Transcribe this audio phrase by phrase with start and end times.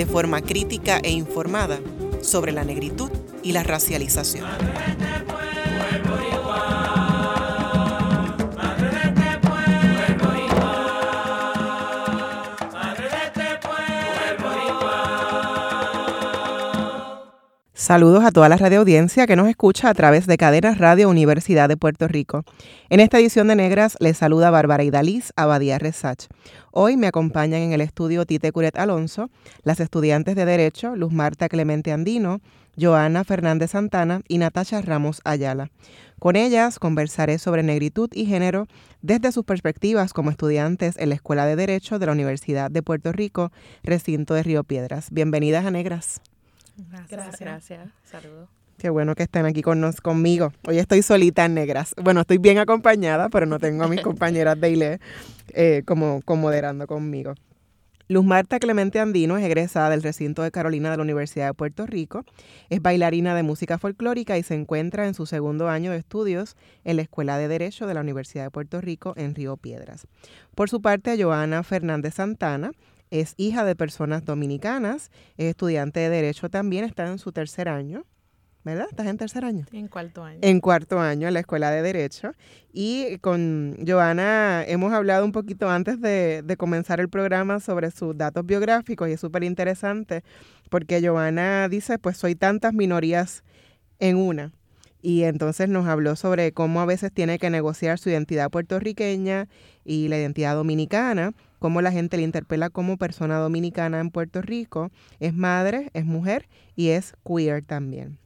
[0.00, 1.78] de forma crítica e informada
[2.22, 3.10] sobre la negritud
[3.42, 4.46] y la racialización.
[17.80, 21.66] Saludos a toda la radio audiencia que nos escucha a través de Cadenas Radio Universidad
[21.66, 22.44] de Puerto Rico.
[22.90, 26.26] En esta edición de Negras les saluda Bárbara Idaliz Abadía Resach.
[26.72, 29.30] Hoy me acompañan en el estudio Tite Curet Alonso,
[29.62, 32.42] las estudiantes de Derecho Luz Marta Clemente Andino,
[32.78, 35.70] Joana Fernández Santana y Natasha Ramos Ayala.
[36.18, 38.66] Con ellas conversaré sobre negritud y género
[39.00, 43.10] desde sus perspectivas como estudiantes en la Escuela de Derecho de la Universidad de Puerto
[43.10, 45.08] Rico, recinto de Río Piedras.
[45.10, 46.20] Bienvenidas a Negras.
[46.88, 47.40] Gracias.
[47.40, 47.88] Gracias.
[48.04, 48.48] Saludos.
[48.78, 50.52] Qué bueno que estén aquí con nos, conmigo.
[50.66, 51.94] Hoy estoy solita en negras.
[52.02, 55.00] Bueno, estoy bien acompañada, pero no tengo a mis compañeras de ILE
[55.48, 57.34] eh, como, como moderando conmigo.
[58.10, 61.86] Luz Marta Clemente Andino es egresada del recinto de Carolina de la Universidad de Puerto
[61.86, 62.24] Rico.
[62.68, 66.96] Es bailarina de música folclórica y se encuentra en su segundo año de estudios en
[66.96, 70.08] la Escuela de Derecho de la Universidad de Puerto Rico en Río Piedras.
[70.56, 72.72] Por su parte, Joana Fernández Santana
[73.10, 78.04] es hija de personas dominicanas, es estudiante de Derecho también, está en su tercer año.
[78.62, 78.88] ¿Verdad?
[78.90, 79.64] ¿Estás en tercer año?
[79.72, 80.38] En cuarto año.
[80.42, 82.32] En cuarto año en la Escuela de Derecho.
[82.74, 88.14] Y con Joana hemos hablado un poquito antes de, de comenzar el programa sobre sus
[88.18, 90.22] datos biográficos y es súper interesante
[90.68, 93.42] porque Joana dice, pues soy tantas minorías
[93.98, 94.52] en una.
[95.02, 99.48] Y entonces nos habló sobre cómo a veces tiene que negociar su identidad puertorriqueña
[99.84, 104.90] y la identidad dominicana cómo la gente le interpela como persona dominicana en Puerto Rico.
[105.20, 108.18] Es madre, es mujer y es queer también.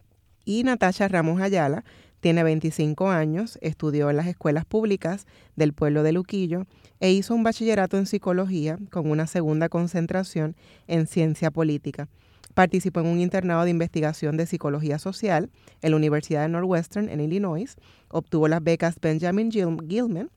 [0.46, 1.84] Y Natasha Ramos Ayala
[2.20, 5.26] tiene 25 años, estudió en las escuelas públicas
[5.56, 6.66] del pueblo de Luquillo
[7.00, 12.08] e hizo un bachillerato en psicología con una segunda concentración en ciencia política.
[12.54, 15.50] Participó en un internado de investigación de psicología social
[15.82, 17.76] en la Universidad de Northwestern en Illinois.
[18.08, 20.30] Obtuvo las becas Benjamin Gilman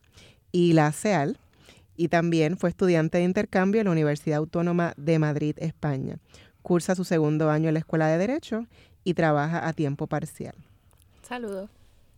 [0.51, 1.39] y la CEAL
[1.95, 6.17] y también fue estudiante de intercambio en la Universidad Autónoma de Madrid, España.
[6.61, 8.66] Cursa su segundo año en la Escuela de Derecho
[9.03, 10.55] y trabaja a tiempo parcial.
[11.22, 11.77] Saludos.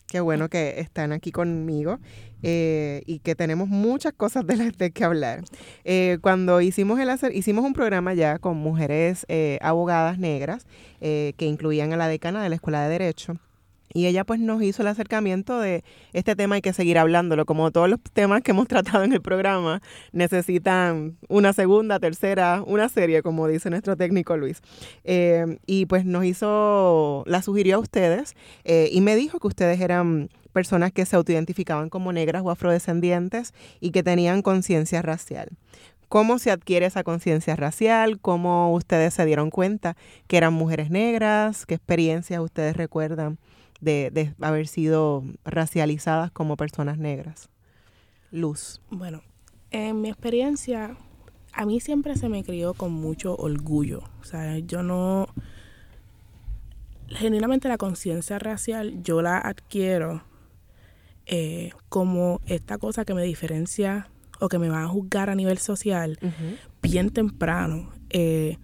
[0.10, 2.00] Qué bueno que están aquí conmigo
[2.42, 5.44] eh, y que tenemos muchas cosas de las que hablar.
[5.84, 10.66] Eh, cuando hicimos el hacer, hicimos un programa ya con mujeres eh, abogadas negras
[11.00, 13.40] que incluían a la decana de la Escuela de Derecho
[13.94, 15.84] y ella pues nos hizo el acercamiento de
[16.14, 19.22] este tema, hay que seguir hablándolo, como todos los temas que hemos tratado en el
[19.22, 24.62] programa, necesitan una segunda, tercera, una serie, como dice nuestro técnico Luis.
[25.04, 29.82] Eh, y pues nos hizo, la sugirió a ustedes eh, y me dijo que ustedes
[29.82, 35.50] eran personas que se autoidentificaban como negras o afrodescendientes y que tenían conciencia racial.
[36.10, 38.20] ¿Cómo se adquiere esa conciencia racial?
[38.20, 39.96] ¿Cómo ustedes se dieron cuenta
[40.28, 41.68] que eran mujeres negras?
[41.68, 43.38] ¿Qué experiencias ustedes recuerdan?
[43.82, 47.50] De, haber sido racializadas como personas negras?
[48.32, 48.82] Luz.
[48.90, 49.22] Bueno,
[49.72, 50.98] en mi experiencia,
[51.54, 54.04] a mí siempre se me crió con mucho orgullo.
[54.22, 55.28] O sea, yo no...
[57.08, 60.24] Genuinamente la conciencia racial yo la adquiero
[61.26, 64.10] eh, como esta cosa que me diferencia
[64.40, 66.20] o que me va a juzgar a nivel social
[66.84, 67.92] bien temprano.
[68.12, 68.58] Eh,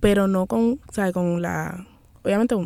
[0.00, 1.86] pero no con, o sea, con la...
[2.22, 2.56] Obviamente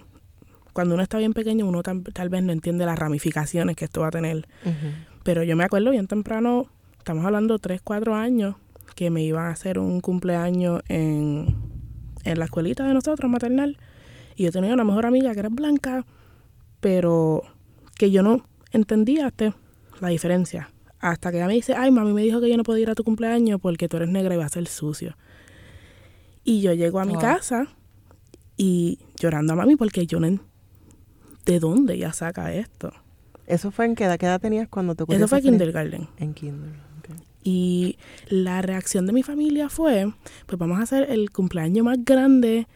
[0.72, 4.09] cuando uno está bien pequeño, uno tal, vez no entiende las ramificaciones que esto va
[4.09, 4.47] a tener.
[5.22, 6.66] Pero yo me acuerdo bien temprano,
[6.99, 8.56] estamos hablando tres, cuatro años,
[8.94, 11.56] que me iban a hacer un cumpleaños en,
[12.25, 13.78] en la escuelita de nosotros, maternal.
[14.36, 16.04] Y yo tenía una mejor amiga que era blanca,
[16.80, 17.42] pero
[17.97, 19.54] que yo no entendía este,
[20.01, 20.71] la diferencia.
[20.98, 22.95] Hasta que ella me dice, ay, mami me dijo que yo no podía ir a
[22.95, 25.16] tu cumpleaños porque tú eres negra y vas a ser sucio.
[26.45, 27.68] Y yo llego a mi casa
[28.57, 30.41] y llorando a mami porque yo no,
[31.44, 32.92] ¿de dónde ella saca esto?
[33.47, 36.09] ¿Eso fue en qué edad, qué edad tenías cuando te Eso fue en kindergarten.
[36.18, 36.83] En kindergarten.
[37.44, 37.98] Y
[38.28, 40.12] la reacción de mi familia fue,
[40.47, 42.68] pues vamos a hacer el cumpleaños más grande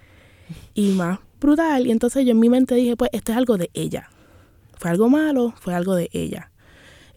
[0.74, 1.86] y más brutal.
[1.86, 4.10] Y entonces yo en mi mente dije, pues esto es algo de ella.
[4.76, 6.50] Fue algo malo, fue algo de ella.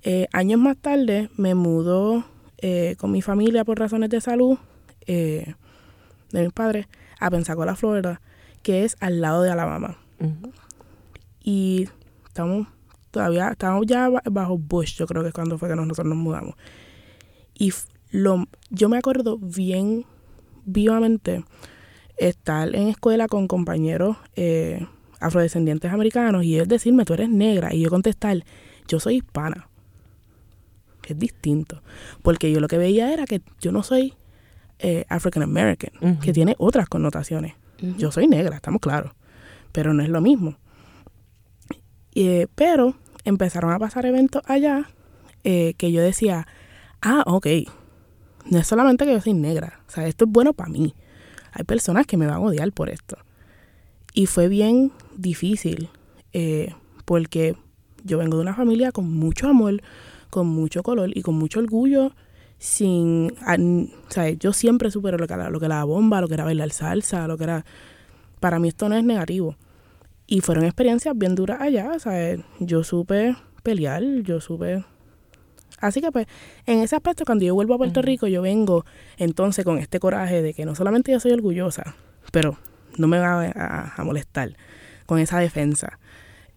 [0.04, 2.24] Eh, años más tarde me mudó
[2.60, 4.58] eh, con mi familia por razones de salud.
[5.08, 5.56] Eh,
[6.32, 6.88] de mis padres
[7.20, 8.22] a Pensacola, Florida,
[8.62, 9.98] que es al lado de Alabama.
[11.44, 11.88] Y
[12.28, 12.68] estamos
[13.12, 16.56] todavía, estamos ya bajo Bush, yo creo que es cuando fue que nosotros nos mudamos.
[17.54, 17.74] Y
[18.12, 20.06] lo, yo me acuerdo bien
[20.66, 21.44] vivamente
[22.18, 24.86] estar en escuela con compañeros eh,
[25.20, 28.44] afrodescendientes americanos y ellos decirme, tú eres negra, y yo contestar,
[28.88, 29.68] yo soy hispana.
[31.08, 31.82] Es distinto,
[32.22, 34.14] porque yo lo que veía era que yo no soy
[34.78, 37.56] eh, African American, que tiene otras connotaciones.
[37.98, 39.14] Yo soy negra, estamos claros,
[39.72, 40.58] pero no es lo mismo.
[42.16, 44.90] Eh, pero empezaron a pasar eventos allá
[45.44, 46.48] eh, que yo decía,
[47.02, 47.48] ah, ok,
[48.50, 50.96] no es solamente que yo soy negra, o sea, esto es bueno para mí.
[51.52, 53.18] Hay personas que me van a odiar por esto.
[54.14, 55.90] Y fue bien difícil
[56.34, 56.74] eh,
[57.06, 57.56] porque
[58.04, 59.82] yo vengo de una familia con mucho amor,
[60.30, 62.14] con mucho color y con mucho orgullo
[62.60, 66.28] sin, o sea, yo siempre supe lo que, era, lo que era la bomba, lo
[66.28, 67.66] que era bailar salsa, lo que era,
[68.42, 69.56] para mí esto no es negativo.
[70.32, 74.86] Y fueron experiencias bien duras allá, o sea, yo supe pelear, yo supe...
[75.80, 76.28] Así que pues,
[76.68, 78.86] en ese aspecto, cuando yo vuelvo a Puerto Rico, yo vengo
[79.18, 81.96] entonces con este coraje de que no solamente yo soy orgullosa,
[82.32, 82.60] pero
[82.98, 84.56] no me va a, a molestar
[85.08, 85.98] con esa defensa.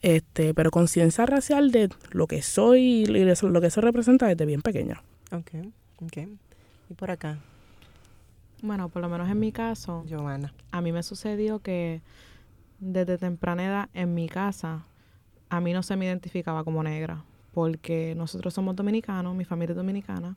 [0.03, 4.61] Este, pero conciencia racial de lo que soy y lo que eso representa desde bien
[4.61, 5.03] pequeña.
[5.31, 5.73] Okay.
[5.97, 6.29] Ok.
[6.91, 7.39] ¿Y por acá?
[8.61, 10.53] Bueno, por lo menos en mi caso, Giovanna.
[10.73, 12.03] A mí me sucedió que
[12.83, 14.85] desde temprana edad en mi casa,
[15.49, 17.23] a mí no se me identificaba como negra,
[17.55, 20.37] porque nosotros somos dominicanos, mi familia es dominicana,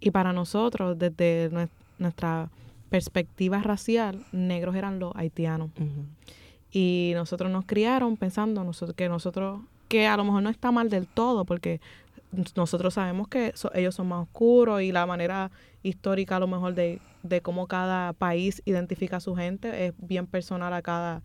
[0.00, 1.50] y para nosotros, desde
[1.98, 2.50] nuestra
[2.90, 5.70] perspectiva racial, negros eran los haitianos.
[6.72, 10.90] Y nosotros nos criaron pensando nosotros, que nosotros, que a lo mejor no está mal
[10.90, 11.80] del todo, porque
[12.56, 15.52] nosotros sabemos que ellos son más oscuros y la manera
[15.84, 20.26] histórica a lo mejor de, de cómo cada país identifica a su gente es bien
[20.26, 21.22] personal a cada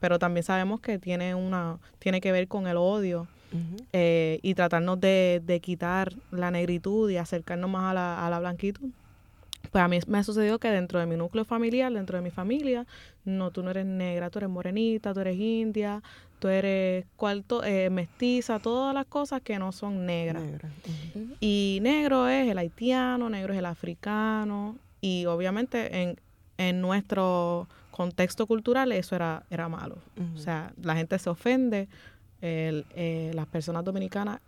[0.00, 3.28] pero también sabemos que tiene una tiene que ver con el odio
[3.92, 8.38] eh, y tratarnos de, de, quitar la negritud y acercarnos más a la, a la
[8.38, 8.90] blanquitud.
[9.72, 12.30] Pues a mí me ha sucedido que dentro de mi núcleo familiar, dentro de mi
[12.30, 12.86] familia,
[13.24, 16.02] no, tú no eres negra, tú eres morenita, tú eres india,
[16.38, 20.42] tú eres cuarto, eh, mestiza, todas las cosas que no son negras.
[21.40, 26.20] Y negro es el haitiano, negro es el africano, y obviamente en,
[26.58, 29.98] en nuestro contexto cultural eso era, era malo.
[30.34, 31.88] O sea, la gente se ofende
[32.40, 34.40] el, eh, las personas dominicanas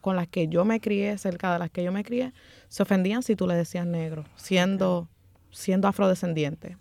[0.00, 2.32] con las que yo me crié, cerca de las que yo me crié,
[2.68, 5.08] se ofendían si tú le decías negro, siendo,
[5.50, 6.76] siendo afrodescendiente.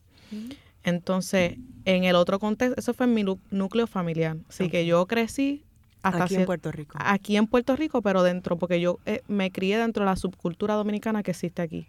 [0.83, 4.37] Entonces, en el otro contexto, eso fue en mi núcleo familiar.
[4.49, 5.65] Así que yo crecí
[6.03, 6.97] hasta aquí en Puerto Rico.
[6.99, 10.75] Aquí en Puerto Rico, pero dentro, porque yo eh, me crié dentro de la subcultura
[10.75, 11.87] dominicana que existe aquí.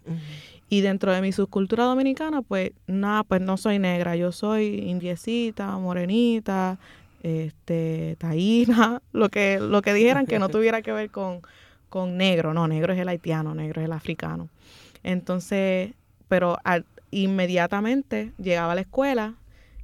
[0.69, 5.79] Y dentro de mi subcultura dominicana, pues nada, pues no soy negra, yo soy indiecita,
[5.79, 6.79] morenita,
[7.23, 11.41] este, taína, lo que, lo que dijeran que no tuviera que ver con,
[11.88, 14.49] con negro, no, negro es el haitiano, negro es el africano.
[15.03, 15.93] Entonces,
[16.29, 16.59] pero
[17.11, 19.35] inmediatamente llegaba a la escuela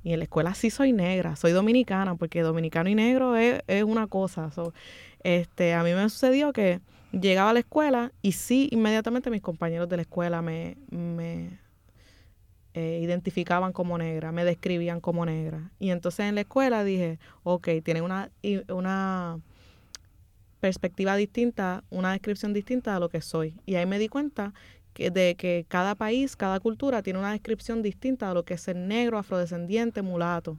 [0.02, 3.84] y en la escuela sí soy negra, soy dominicana, porque dominicano y negro es, es
[3.84, 4.50] una cosa.
[5.22, 6.80] este, a mí me sucedió que
[7.12, 11.58] llegaba a la escuela y sí, inmediatamente mis compañeros de la escuela me, me
[12.74, 15.70] eh, identificaban como negra, me describían como negra.
[15.78, 18.30] Y entonces en la escuela dije, ok, tienen una,
[18.68, 19.40] una
[20.60, 23.60] perspectiva distinta, una descripción distinta de lo que soy.
[23.66, 24.54] Y ahí me di cuenta
[24.98, 28.62] que, de que cada país, cada cultura tiene una descripción distinta de lo que es
[28.62, 30.58] ser negro, afrodescendiente, mulato.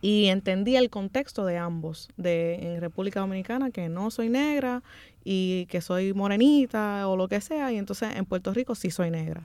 [0.00, 4.82] Y entendí el contexto de ambos, de en República Dominicana que no soy negra
[5.22, 9.10] y que soy morenita o lo que sea, y entonces en Puerto Rico sí soy
[9.10, 9.42] negra.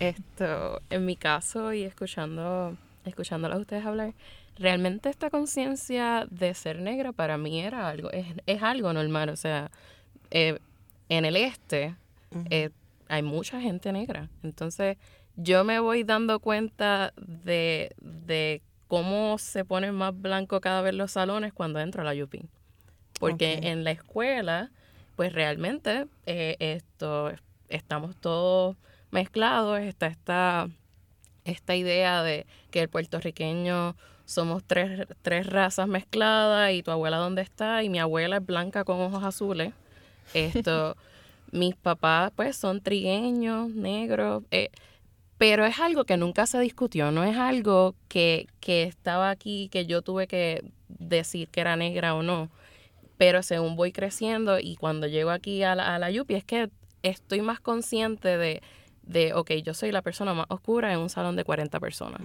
[0.00, 4.14] Esto, en mi caso y escuchando, escuchándolas a ustedes hablar,
[4.58, 9.28] realmente esta conciencia de ser negra para mí era algo, es, es algo normal.
[9.28, 9.70] O sea,
[10.30, 10.58] eh,
[11.08, 11.96] en el este
[12.50, 12.70] eh,
[13.08, 14.28] hay mucha gente negra.
[14.42, 14.98] Entonces,
[15.36, 21.12] yo me voy dando cuenta de, de cómo se pone más blanco cada vez los
[21.12, 22.34] salones cuando entro a la UP.
[23.20, 24.70] Porque en la escuela,
[25.16, 27.32] pues realmente eh, esto
[27.68, 28.76] estamos todos
[29.10, 30.68] mezclados, está esta,
[31.44, 37.42] esta idea de que el puertorriqueño somos tres, tres razas mezcladas y tu abuela dónde
[37.42, 39.72] está y mi abuela es blanca con ojos azules.
[40.34, 40.96] Esto,
[41.52, 44.70] mis papás pues son trigueños, negros, eh,
[45.38, 49.86] pero es algo que nunca se discutió, no es algo que, que estaba aquí, que
[49.86, 52.50] yo tuve que decir que era negra o no.
[53.16, 56.70] Pero según voy creciendo y cuando llego aquí a la, a la Yupi es que
[57.02, 58.62] estoy más consciente de
[59.08, 62.20] de, ok, yo soy la persona más oscura en un salón de 40 personas.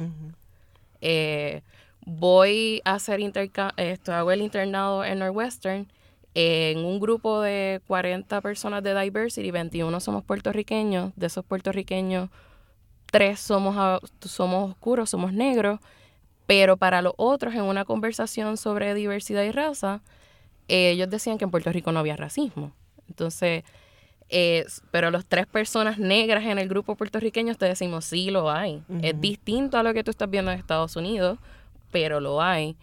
[1.01, 1.61] Eh,
[2.05, 3.21] voy a hacer
[3.77, 5.87] esto, hago el internado en Northwestern
[6.35, 12.29] en un grupo de 40 personas de diversity, 21 somos puertorriqueños, de esos puertorriqueños,
[13.11, 15.79] tres somos, somos oscuros, somos negros,
[16.47, 20.01] pero para los otros, en una conversación sobre diversidad y raza,
[20.67, 22.73] ellos decían que en Puerto Rico no había racismo.
[23.07, 23.63] Entonces,
[24.29, 28.81] eh, pero los tres personas negras en el grupo puertorriqueño te decimos, sí, lo hay.
[29.01, 31.37] Es distinto a lo que tú estás viendo en Estados Unidos,
[31.91, 32.75] pero lo hay.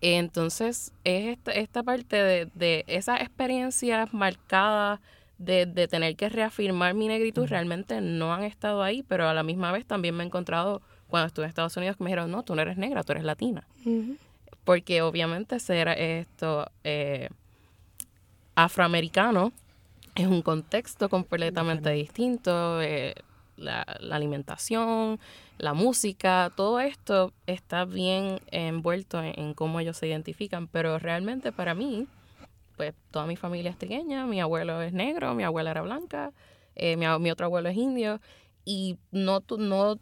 [0.00, 5.00] Entonces, es esta, esta parte de, de esas experiencias marcadas
[5.38, 9.42] de, de, tener que reafirmar mi negritud, realmente no han estado ahí, pero a la
[9.42, 12.42] misma vez también me he encontrado cuando estuve en Estados Unidos que me dijeron, no,
[12.42, 13.66] tú no eres negra, tú eres latina.
[14.64, 17.28] Porque obviamente ser esto eh,
[18.54, 19.52] afroamericano
[20.14, 22.82] es un contexto completamente distinto.
[22.82, 23.14] Eh,
[23.56, 25.18] la, alimentación,
[25.58, 31.74] la música, todo esto está bien envuelto en, cómo ellos se identifican, pero realmente para
[31.74, 32.06] mí,
[32.76, 36.32] pues toda mi familia es trigueña, mi abuelo es negro, mi abuela era blanca,
[36.74, 38.20] eh, mi, otro abuelo es indio,
[38.64, 39.42] y no,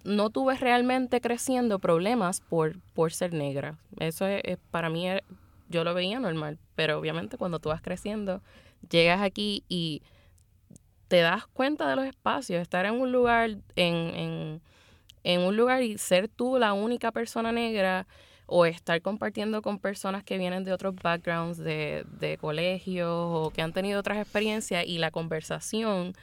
[0.05, 2.81] no, tuve realmente creciendo problemas por,
[3.11, 3.77] ser negra.
[4.01, 5.23] Eso es, para mí, er,
[5.69, 8.41] yo lo veía normal, pero obviamente cuando tú vas creciendo,
[8.89, 10.03] llegas aquí y
[11.09, 14.61] te das cuenta de los espacios, estar en un lugar, en,
[15.25, 18.07] un lugar y ser tú la única persona negra
[18.47, 23.63] o estar compartiendo con personas que vienen de otros backgrounds, de, de colegios o que
[23.63, 26.15] han tenido otras experiencias y la conversación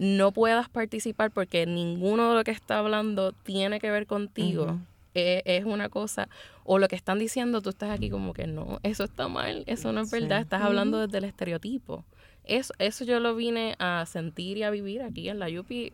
[0.00, 4.78] no puedas participar porque ninguno de lo que está hablando tiene que ver contigo.
[5.14, 6.28] E, es, una cosa,
[6.64, 9.92] o lo que están diciendo, tú estás aquí como que no, eso está mal, eso
[9.92, 12.04] no es verdad, estás hablando desde el estereotipo.
[12.50, 15.92] Eso, eso yo lo vine a sentir y a vivir aquí en la Yupi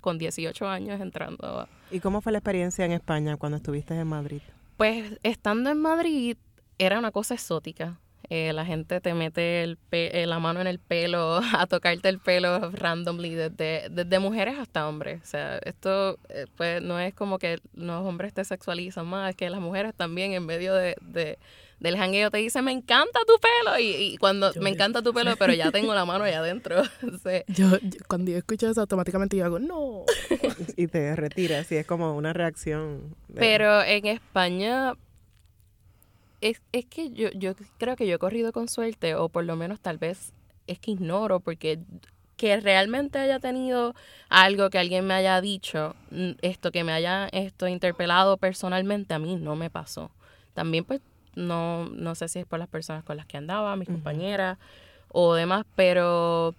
[0.00, 1.68] con 18 años entrando.
[1.90, 4.40] ¿Y cómo fue la experiencia en España cuando estuviste en Madrid?
[4.78, 6.38] Pues estando en Madrid
[6.78, 8.00] era una cosa exótica.
[8.30, 12.20] Eh, la gente te mete el eh, la mano en el pelo, a tocarte el
[12.20, 15.20] pelo randomly, desde, desde mujeres hasta hombres.
[15.22, 19.36] O sea, esto eh, pues no es como que los hombres te sexualizan más, es
[19.36, 21.38] que las mujeres también en medio de
[21.80, 23.78] del jangueo te dice, me encanta tu pelo.
[23.78, 26.82] Y, cuando me encanta tu pelo, pero ya tengo la mano allá adentro.
[27.48, 27.70] yo,
[28.08, 30.04] cuando yo escucho eso, automáticamente yo hago, no.
[30.76, 33.14] y te retiras, y es como una reacción.
[33.34, 34.94] Pero en España,
[36.40, 39.56] es, es que yo, yo creo que yo he corrido con suerte, o por lo
[39.56, 40.32] menos tal vez
[40.66, 41.78] es que ignoro, porque
[42.36, 43.96] que realmente haya tenido
[44.28, 45.96] algo que alguien me haya dicho,
[46.40, 50.12] esto que me haya esto interpelado personalmente, a mí no me pasó.
[50.54, 51.00] También pues
[51.38, 54.58] no, no sé si es por las personas con las que andaba, mis compañeras
[55.08, 56.54] o demás, pero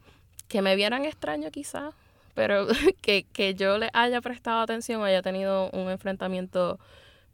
[0.48, 1.94] que me vieran extraño quizás,
[2.34, 2.68] pero
[3.02, 6.80] que, que yo le haya prestado atención o haya tenido un enfrentamiento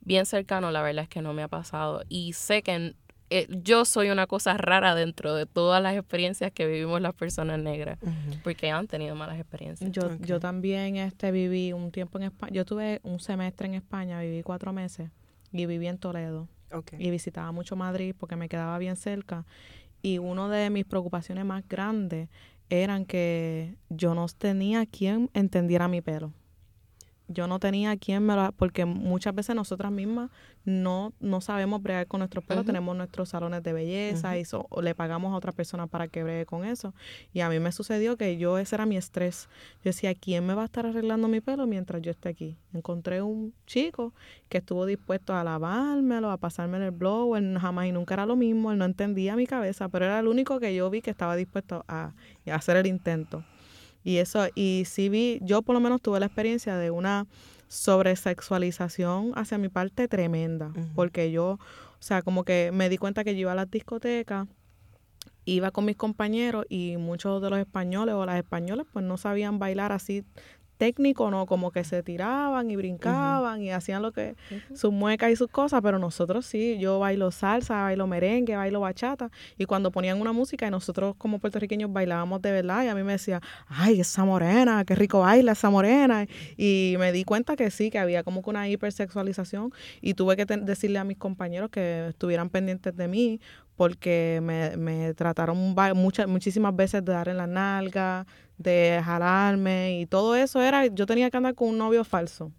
[0.02, 2.04] bien cercano, la verdad es que no me ha pasado.
[2.10, 2.94] Y sé que
[3.32, 7.60] eh, yo soy una cosa rara dentro de todas las experiencias que vivimos las personas
[7.60, 7.98] negras,
[8.44, 9.92] porque han tenido malas experiencias.
[9.92, 14.20] Yo, yo también este, viví un tiempo en España, yo tuve un semestre en España,
[14.22, 15.10] viví cuatro meses
[15.52, 16.48] y viví en Toledo.
[16.98, 19.46] Y visitaba mucho Madrid porque me quedaba bien cerca.
[20.02, 22.30] Y una de mis preocupaciones más grandes
[22.70, 26.34] eran que yo no tenía quien entendiera mi pelo
[27.28, 28.52] yo no tenía quien me lo...
[28.54, 30.30] Porque muchas veces nosotras mismas
[30.66, 34.44] no, no sabemos bregar con nuestros pelos, tenemos nuestros salones de belleza y
[34.82, 36.94] le pagamos a otra persona para que bregue con eso.
[37.34, 39.48] Y a mí me sucedió que yo, ese era mi estrés.
[39.84, 42.58] Yo decía, ¿quién me va a estar arreglando mi pelo mientras yo esté aquí?
[42.74, 44.14] Encontré un chico
[44.50, 48.72] que estuvo dispuesto a lavármelo, a pasarme el blower, jamás y nunca era lo mismo,
[48.72, 51.86] él no entendía mi cabeza, pero era el único que yo vi que estaba dispuesto
[51.88, 52.14] a
[52.52, 53.44] hacer el intento.
[54.06, 57.26] Y eso, y sí vi, yo por lo menos tuve la experiencia de una
[57.68, 63.34] sobresexualización hacia mi parte tremenda, porque yo, o sea, como que me di cuenta que
[63.34, 64.48] yo iba a las discotecas,
[65.46, 69.60] iba con mis compañeros y muchos de los españoles o las españolas pues no sabían
[69.60, 70.24] bailar así
[70.78, 71.46] técnico, ¿no?
[71.46, 74.36] Como que se tiraban y brincaban y hacían lo que,
[74.74, 79.30] sus muecas y sus cosas, pero nosotros sí, yo bailo salsa, bailo merengue, bailo bachata,
[79.58, 83.04] y cuando ponían una música y nosotros como puertorriqueños bailábamos de verdad, y a mí
[83.04, 86.26] me decía, ay, esa morena, qué rico baila esa morena,
[86.58, 90.46] y me di cuenta que sí, que había como que una hipersexualización, y tuve que
[90.46, 93.40] decirle a mis compañeros que estuvieran pendientes de mí,
[93.76, 98.26] porque me, me trataron muchas, muchísimas veces de dar en la nalga,
[98.58, 102.52] de jalarme y todo eso era, yo tenía que andar con un novio falso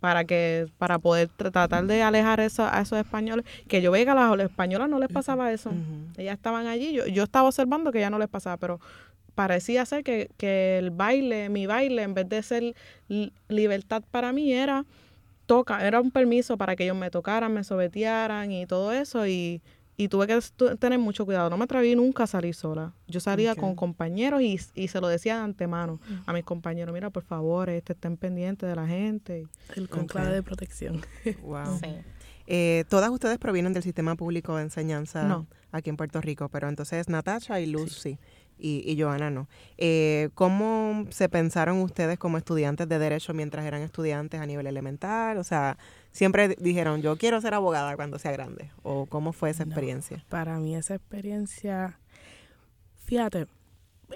[0.00, 4.36] para que para poder tratar de alejar eso, a esos españoles que yo veía a
[4.36, 5.70] las españolas no les pasaba eso
[6.18, 8.78] ellas estaban allí yo, yo estaba observando que ya no les pasaba pero
[9.36, 12.74] parecía ser que, que el baile, mi baile, en vez de ser
[13.48, 14.84] libertad para mí, era
[15.44, 19.28] toca, era un permiso para que ellos me tocaran, me sobetearan y todo eso.
[19.28, 19.62] Y,
[19.96, 20.38] y tuve que
[20.78, 21.48] tener mucho cuidado.
[21.48, 22.92] No me atreví nunca a salir sola.
[23.08, 27.10] Yo salía con compañeros y, y, se lo decía de antemano a mis compañeros, mira,
[27.10, 29.46] por favor, este, estén pendientes de la gente.
[29.74, 31.02] El conclave de protección.
[31.42, 31.80] wow.
[32.46, 37.08] Eh, todas ustedes provienen del sistema público de enseñanza aquí en Puerto Rico, pero entonces
[37.08, 38.18] Natasha y Lucy
[38.58, 39.48] y, y Joana no.
[39.76, 45.38] Eh, ¿Cómo se pensaron ustedes como estudiantes de Derecho mientras eran estudiantes a nivel elemental?
[45.38, 45.76] O sea,
[46.16, 48.70] siempre dijeron, yo quiero ser abogada cuando sea grande.
[48.82, 50.24] ¿O cómo fue esa experiencia?
[50.28, 52.00] para mí esa experiencia,
[53.04, 53.46] fíjate,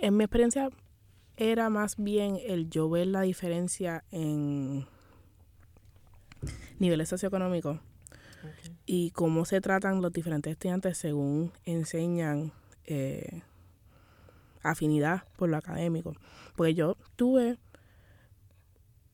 [0.01, 0.71] en mi experiencia
[1.37, 4.87] era más bien el yo ver la diferencia en
[6.79, 7.79] niveles socioeconómicos
[8.87, 12.53] y cómo se tratan los diferentes estudiantes según enseñan
[12.85, 13.43] eh,
[14.63, 16.15] afinidad por lo académico.
[16.57, 17.59] Porque yo tuve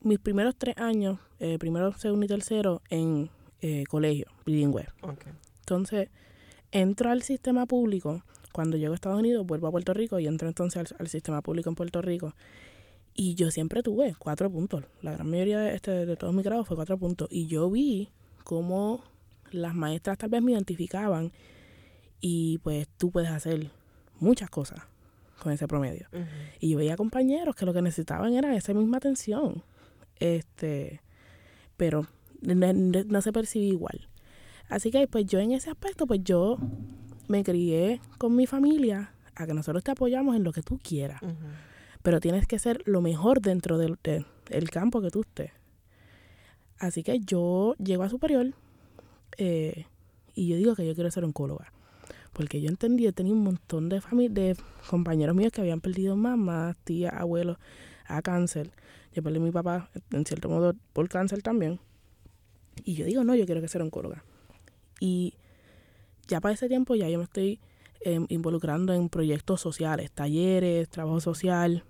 [0.01, 3.29] mis primeros tres años, eh, primero, segundo y tercero, en
[3.61, 4.87] eh, colegio bilingüe.
[5.59, 6.09] Entonces,
[6.71, 8.23] entro al sistema público.
[8.51, 11.69] Cuando llego a Estados Unidos, vuelvo a Puerto Rico y entro entonces al, sistema público
[11.69, 12.33] en Puerto Rico.
[13.13, 14.83] Y yo siempre tuve cuatro puntos.
[15.01, 17.27] La gran mayoría de, este, de todos mis grados fue cuatro puntos.
[17.31, 18.09] Y yo vi
[18.43, 19.03] cómo
[19.51, 21.31] las maestras tal vez me identificaban
[22.19, 23.69] y pues tú puedes hacer
[24.19, 24.81] muchas cosas
[25.41, 26.07] con ese promedio.
[26.59, 29.63] Y yo veía compañeros que lo que necesitaban era esa misma atención.
[30.19, 31.01] Este,
[31.77, 32.07] pero
[32.41, 34.07] no, se percibía igual.
[34.69, 36.57] Así que pues yo en ese aspecto, pues yo
[37.27, 41.21] me crié con mi familia a que nosotros te apoyamos en lo que tú quieras.
[42.01, 43.97] Pero tienes que ser lo mejor dentro del,
[44.71, 45.51] campo que tú estés.
[46.79, 48.53] Así que yo llego a superior
[49.37, 49.85] eh,
[50.35, 51.71] y yo digo que yo quiero ser oncóloga.
[52.33, 54.55] Porque yo entendí, yo tenía un montón de, de
[54.89, 57.57] compañeros míos que habían perdido mamá, tía, abuelos
[58.05, 58.71] a cáncer.
[59.17, 61.79] Yo perdí a mi papá, en cierto modo, por cáncer también.
[62.83, 64.23] Y yo digo, no, yo quiero que sea oncóloga.
[64.99, 65.33] Y
[66.27, 67.59] ya para ese tiempo ya yo me estoy
[68.01, 71.83] em, involucrando en proyectos sociales, talleres, trabajo social.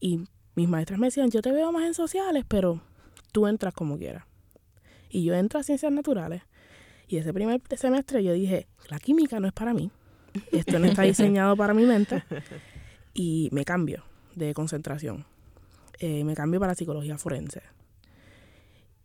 [0.00, 2.82] Y mis maestras me decían, yo te veo más en sociales, pero
[3.32, 4.26] tú entras como quieras.
[5.08, 6.42] Y yo entro a ciencias naturales.
[7.08, 9.90] Y ese primer semestre yo dije, la química no es para mí.
[10.52, 12.22] Esto no está diseñado para mi mente.
[13.14, 15.26] Y me cambio de concentración.
[15.98, 17.62] Eh, me cambio para psicología forense.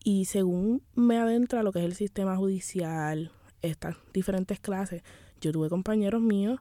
[0.03, 5.03] Y según me adentra lo que es el sistema judicial, estas diferentes clases,
[5.41, 6.59] yo tuve compañeros míos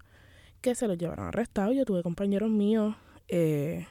[0.61, 2.97] que se los llevaron arrestados, yo tuve compañeros míos
[3.29, 3.87] eh,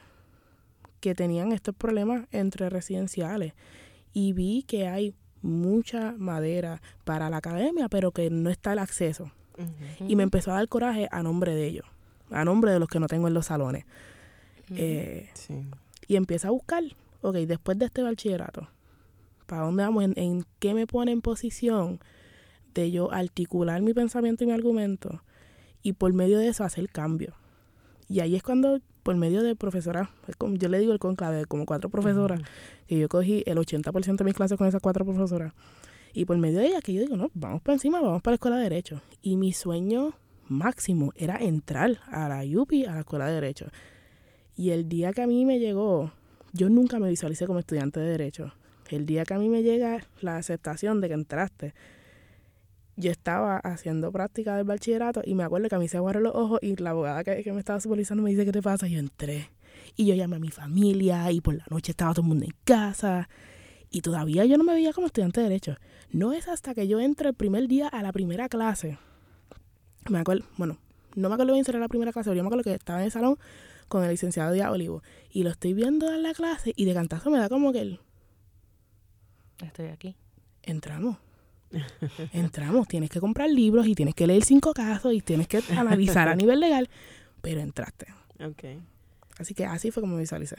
[1.00, 3.54] que tenían estos problemas entre residenciales
[4.12, 9.30] y vi que hay mucha madera para la academia, pero que no está el acceso.
[10.06, 11.86] Y me empezó a dar coraje a nombre de ellos,
[12.30, 13.86] a nombre de los que no tengo en los salones.
[14.70, 15.30] Eh,
[16.06, 16.84] y empiezo a buscar,
[17.22, 18.68] ok, después de este bachillerato,
[19.46, 20.04] ¿para dónde vamos?
[20.16, 22.00] ¿En, qué me pone en posición
[22.74, 25.22] de yo articular mi pensamiento y mi argumento?
[25.82, 27.34] Y por medio de eso hacer cambio.
[28.08, 30.08] Y ahí es cuando por medio de profesoras,
[30.40, 32.40] yo le digo el conclave, como cuatro profesoras,
[32.88, 35.52] que yo cogí el 80% de mis clases con esas cuatro profesoras.
[36.12, 38.36] Y por medio de ellas que yo digo, no, vamos para encima, vamos para la
[38.36, 39.00] escuela de Derecho.
[39.22, 40.14] Y mi sueño
[40.48, 43.66] máximo era entrar a la UPI, a la escuela de Derecho.
[44.56, 46.12] Y el día que a mí me llegó,
[46.52, 48.54] yo nunca me visualicé como estudiante de Derecho.
[48.88, 51.74] El día que a mí me llega la aceptación de que entraste,
[52.96, 56.34] yo estaba haciendo práctica del bachillerato y me acuerdo que a mí se aguaron los
[56.34, 58.88] ojos y la abogada que, me estaba supervisando me dice, ¿qué te pasa?
[58.88, 59.50] Y yo entré.
[59.96, 62.54] Y yo llamé a mi familia y por la noche estaba todo el mundo en
[62.64, 63.28] casa.
[63.90, 65.76] Y todavía yo no me veía como estudiante de Derecho.
[66.10, 68.98] No es hasta que yo entro el primer día a la primera clase.
[70.08, 70.78] Me acuerdo, bueno,
[71.14, 73.00] no me acuerdo bien si era la primera clase, pero yo me acuerdo que estaba
[73.00, 73.38] en el salón
[73.88, 75.02] con el licenciado Díaz Olivo.
[75.30, 78.00] Y lo estoy viendo en la clase y de cantazo me da como que él.
[79.62, 80.16] Estoy aquí.
[80.62, 81.18] Entramos
[82.32, 86.28] entramos, tienes que comprar libros y tienes que leer cinco casos y tienes que analizar
[86.28, 86.88] a nivel legal,
[87.40, 88.06] pero entraste.
[88.52, 88.80] Okay.
[89.38, 90.56] Así que así fue como me visualicé.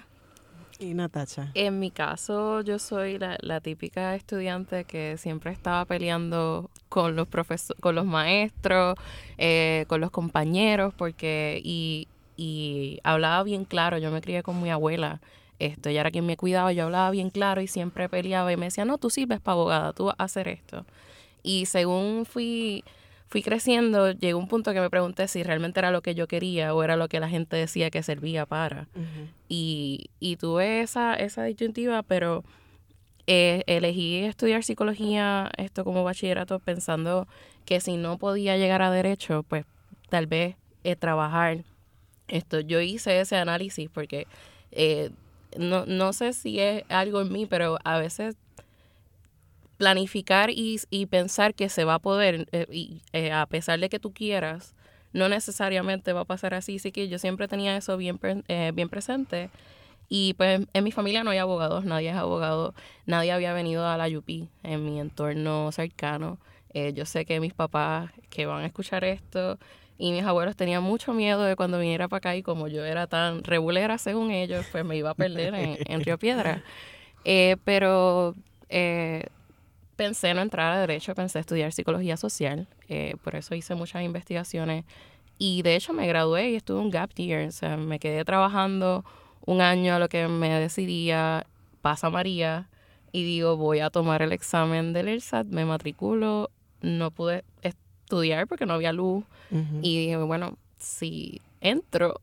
[0.79, 1.49] ¿Y Natacha?
[1.55, 7.81] En mi caso, yo soy la, típica estudiante que siempre estaba peleando con los profesores,
[7.81, 8.95] con los maestros,
[9.39, 14.69] eh, con los compañeros, porque, y, y hablaba bien claro, yo me crié con mi
[14.69, 15.19] abuela,
[15.59, 15.89] esto.
[15.89, 18.85] Y era quien me cuidaba, yo hablaba bien claro y siempre peleaba y me decía,
[18.85, 20.85] no, tú sirves para abogada, tú vas a hacer esto.
[21.43, 22.83] Y según fui,
[23.27, 26.73] fui creciendo, llegó un punto que me pregunté si realmente era lo que yo quería
[26.75, 28.87] o era lo que la gente decía que servía para.
[29.49, 32.43] y, y tuve esa, esa disyuntiva, pero
[33.25, 37.27] eh, elegí estudiar psicología, esto como bachillerato, pensando
[37.65, 39.65] que si no podía llegar a derecho, pues
[40.09, 41.63] tal vez eh, trabajar
[42.27, 44.27] esto, yo hice ese análisis porque
[44.71, 45.11] eh,
[45.57, 48.35] no, no sé si es algo en mí, pero a veces
[49.77, 53.89] planificar y, y pensar que se va a poder, eh, y, eh, a pesar de
[53.89, 54.73] que tú quieras,
[55.13, 56.77] no necesariamente va a pasar así.
[56.77, 59.49] Así que yo siempre tenía eso bien, eh, bien presente.
[60.09, 62.73] Y pues en mi familia no hay abogados, nadie es abogado,
[63.05, 66.37] nadie había venido a la UP en mi entorno cercano.
[66.93, 69.57] yo sé que mis papás que van a escuchar esto
[69.97, 73.07] y mis abuelos tenían mucho miedo de cuando viniera para acá y como yo era
[73.07, 76.63] tan regulera según ellos, pues me iba a perder en, Río Piedra.
[77.63, 78.35] pero
[78.69, 79.25] eh,
[79.97, 84.85] pensé no entrar a derecho, pensé estudiar psicología social, eh, por eso hice muchas investigaciones
[85.39, 89.03] y de hecho me gradué y estuve un gap year, o sea, me quedé trabajando
[89.45, 91.45] un año a lo que me decidía,
[91.81, 92.69] pasa María
[93.11, 97.43] y digo voy a tomar el examen del ELSAT, me matriculo, no pude
[98.07, 99.25] estudiar porque no había luz
[99.81, 102.21] y dije, bueno, si entro,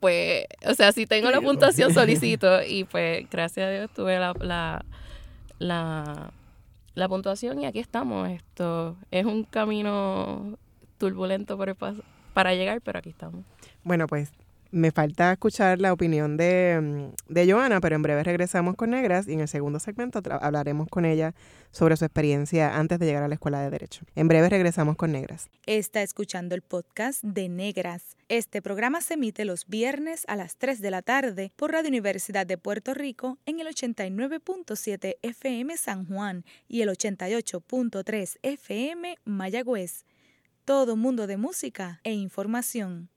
[0.00, 4.32] pues, o sea, si tengo la puntuación solicito y pues gracias a Dios tuve la,
[4.40, 4.84] la,
[5.58, 6.32] la
[6.98, 8.28] la puntuación y aquí estamos.
[8.28, 10.58] Esto es un camino
[10.98, 11.76] turbulento por
[12.34, 13.44] para llegar, pero aquí estamos.
[13.84, 14.32] Bueno, pues
[14.70, 19.28] me falta escuchar la opinión de, mm, de Joana, pero en breve regresamos con Negras
[19.28, 21.34] y en el segundo segmento hablaremos con ella
[21.70, 24.04] sobre su experiencia antes de llegar a la Escuela de Derecho.
[24.14, 25.48] En breve regresamos con Negras.
[25.66, 28.16] Está escuchando el podcast de Negras.
[28.28, 32.46] Este programa se emite los viernes a las 3 de la tarde por Radio Universidad
[32.46, 40.04] de Puerto Rico en el 89.7 FM San Juan y el 88.3 FM Mayagüez.
[40.64, 43.08] Todo mundo de música e información.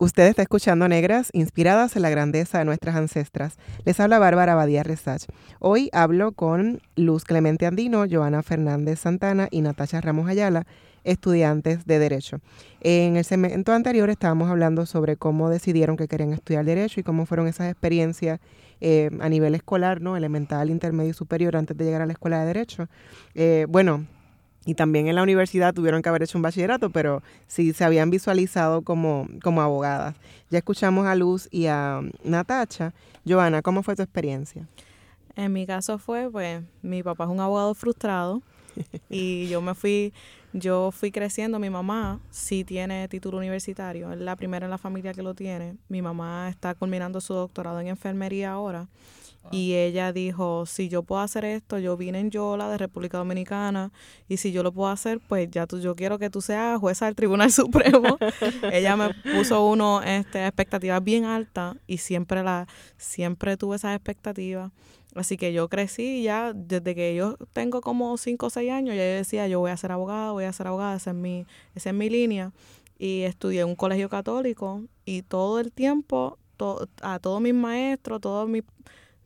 [0.00, 3.58] Usted está escuchando Negras, inspiradas en la grandeza de nuestras ancestras.
[3.84, 5.24] Les habla Bárbara Badía Resach.
[5.58, 10.68] Hoy hablo con Luz Clemente Andino, Joana Fernández Santana y Natasha Ramos Ayala,
[11.02, 12.38] estudiantes de Derecho.
[12.80, 17.26] En el segmento anterior estábamos hablando sobre cómo decidieron que querían estudiar Derecho y cómo
[17.26, 18.38] fueron esas experiencias
[18.80, 20.16] eh, a nivel escolar, ¿no?
[20.16, 22.86] Elemental, intermedio y superior antes de llegar a la Escuela de Derecho.
[23.34, 24.06] Eh, bueno,
[24.68, 28.10] y también en la universidad tuvieron que haber hecho un bachillerato, pero sí se habían
[28.10, 30.14] visualizado como, como abogadas.
[30.50, 32.92] Ya escuchamos a Luz y a Natacha.
[33.26, 34.68] Joana, ¿cómo fue tu experiencia?
[35.36, 38.42] En mi caso fue, pues, mi papá es un abogado frustrado
[39.08, 40.12] y yo me fui,
[40.52, 41.58] yo fui creciendo.
[41.58, 45.76] Mi mamá sí tiene título universitario, es la primera en la familia que lo tiene.
[45.88, 48.86] Mi mamá está culminando su doctorado en enfermería ahora
[49.50, 53.92] y ella dijo, si yo puedo hacer esto, yo vine en Yola de República Dominicana
[54.28, 57.06] y si yo lo puedo hacer, pues ya tú, yo quiero que tú seas jueza
[57.06, 58.18] del Tribunal Supremo.
[58.72, 64.70] ella me puso uno este, expectativas bien altas y siempre la siempre tuve esas expectativas.
[65.14, 69.02] Así que yo crecí ya desde que yo tengo como 5 o 6 años, ya
[69.02, 71.90] yo decía, yo voy a ser abogada, voy a ser abogada, esa es mi, esa
[71.90, 72.52] es mi línea.
[72.98, 76.38] Y estudié en un colegio católico y todo el tiempo,
[77.02, 78.64] a todos mis maestros, todos mis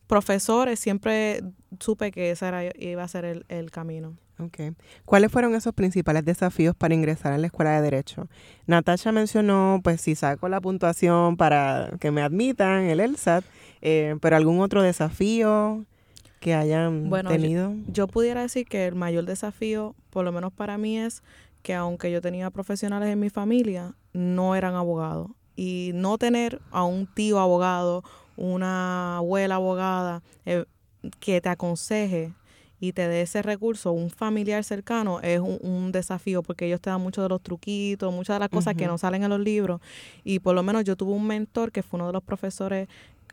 [0.07, 1.43] profesores, siempre
[1.81, 4.17] supe que ese era, iba a ser el, el camino.
[4.39, 4.73] Okay.
[5.05, 8.29] ¿Cuáles fueron esos principales desafíos para ingresar a la escuela de Derecho?
[8.67, 13.45] Natasha mencionó, pues si saco la puntuación para que me admitan el ELSAT,
[13.83, 15.85] eh, pero algún otro desafío
[16.41, 17.73] que hayan tenido.
[17.87, 21.23] Yo, yo, pudiera decir que el mayor desafío, por lo menos para mí, es
[21.63, 25.31] que aunque yo tenía profesionales en mi familia, no eran abogados.
[25.55, 28.03] Y no tener a un tío abogado
[28.37, 30.65] una abuela abogada eh,
[31.21, 32.33] que te aconseje
[32.83, 37.01] y te dé ese recurso, un familiar cercano, es un, desafío porque ellos te dan
[37.01, 39.81] muchos de los truquitos, muchas de las cosas que no salen en los libros.
[40.25, 42.89] Y por lo menos yo tuve un mentor que fue uno de los profesores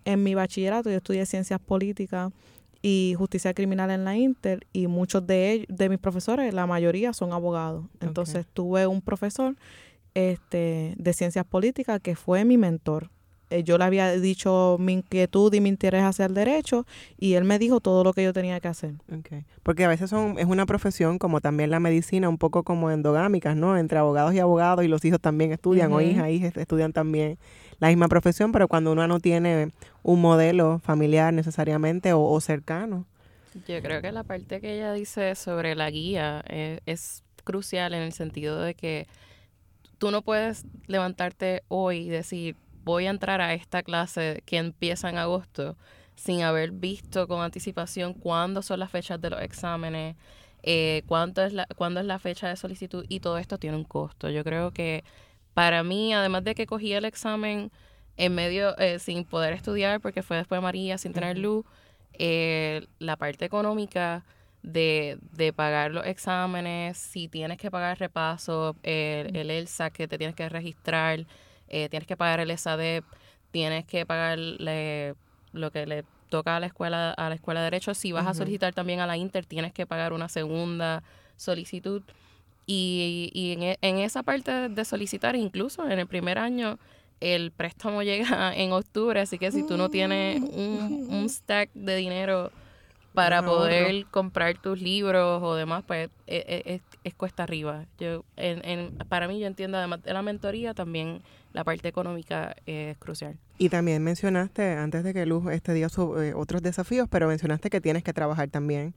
[0.05, 2.31] en mi bachillerato, yo estudié ciencias políticas
[2.83, 7.11] y justicia criminal en la Inter y muchos de ellos, de mis profesores, la mayoría
[7.13, 7.85] son abogados.
[8.01, 9.55] Entonces tuve un profesor
[10.13, 13.09] este, de ciencias políticas que fue mi mentor
[13.49, 16.85] eh, yo le había dicho mi inquietud y mi interés hacia el derecho
[17.17, 18.93] y él me dijo todo lo que yo tenía que hacer.
[19.19, 19.45] Okay.
[19.63, 23.55] Porque a veces son, es una profesión como también la medicina, un poco como endogámicas,
[23.55, 23.77] ¿no?
[23.77, 27.37] Entre abogados y abogados y los hijos también estudian o hijas, hijas estudian también
[27.79, 29.71] la misma profesión, pero cuando uno no tiene
[30.03, 33.05] un modelo familiar necesariamente o, cercano.
[33.67, 38.03] Yo creo que la parte que ella dice sobre la guía eh, es crucial en
[38.03, 39.07] el sentido de que
[39.97, 42.55] tú no puedes levantarte hoy y decir,
[42.89, 45.77] voy a entrar a esta clase que empieza en agosto
[46.15, 50.15] sin haber visto con anticipación cuándo son las fechas de los exámenes,
[50.63, 53.83] eh, cuánto es la, cuándo es la fecha de solicitud y todo esto tiene un
[53.85, 54.29] costo.
[54.29, 55.03] Yo creo que
[55.53, 57.71] para mí, además de que cogí el examen
[58.17, 61.65] en medio, eh, sin poder estudiar, porque fue después de María, sin tener luz,
[62.13, 64.25] eh, la parte económica
[64.63, 70.17] de, de, pagar los exámenes, si tienes que pagar repaso, el, el ELSA que te
[70.17, 71.25] tienes que registrar,
[71.69, 73.05] eh, tienes que pagar el SADEP,
[73.51, 75.15] tienes que pagarle
[75.51, 77.93] lo que le toca a la escuela a la escuela de derecho.
[77.93, 81.03] Si vas a solicitar también a la Inter, tienes que pagar una segunda
[81.37, 82.03] solicitud.
[82.65, 86.77] Y, y en, e, en, esa parte de solicitar, incluso en el primer año,
[87.19, 91.95] el préstamo llega en octubre, así que si tú no tienes un, un stack de
[91.95, 92.51] dinero
[93.19, 97.85] para poder comprar tus libros o demás, pues e, e, es, cuesta arriba.
[97.99, 102.55] Yo, en, en, para mí, yo entiendo, además de la mentoría, también la parte económica
[102.65, 103.37] es crucial.
[103.57, 105.87] Y también mencionaste, antes de que Luz este dio
[106.21, 108.93] eh, otros desafíos, pero mencionaste que tienes que trabajar también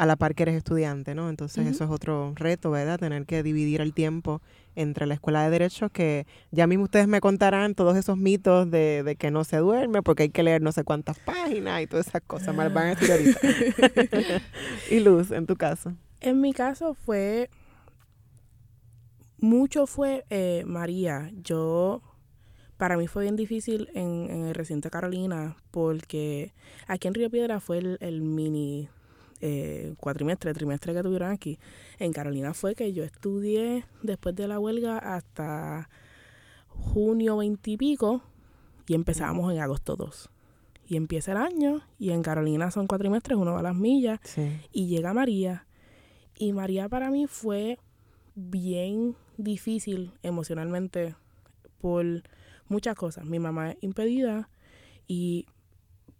[0.00, 1.28] a la par que eres estudiante, ¿no?
[1.28, 2.98] Entonces eso es otro reto, ¿verdad?
[2.98, 4.40] Tener que dividir el tiempo
[4.74, 9.02] entre la escuela de derechos, que ya mismo ustedes me contarán todos esos mitos de,
[9.02, 12.08] de que no se duerme porque hay que leer no sé cuántas páginas y todas
[12.08, 14.42] esas cosas, las van a decir ahorita.
[14.90, 15.92] y Luz, en tu caso.
[16.22, 17.50] En mi caso fue,
[19.36, 21.30] mucho fue eh, María.
[21.42, 22.00] Yo,
[22.78, 26.54] para mí fue bien difícil en, en, el recinto Carolina porque
[26.86, 28.88] aquí en Río Piedra fue el, el mini
[29.40, 31.58] eh, cuatrimestre, trimestre que tuvieron aquí,
[31.98, 35.88] en Carolina fue que yo estudié después de la huelga hasta
[36.68, 38.22] junio veintipico
[38.86, 40.30] y, empezamos en agosto 2.
[40.86, 44.18] Y empieza el año y en Carolina son cuatrimestres, uno va a las millas
[44.72, 45.66] y llega María.
[46.36, 47.78] Y María para mí fue
[48.34, 51.14] bien difícil emocionalmente
[51.80, 52.04] por
[52.68, 53.24] muchas cosas.
[53.24, 54.48] Mi mamá es impedida
[55.06, 55.46] y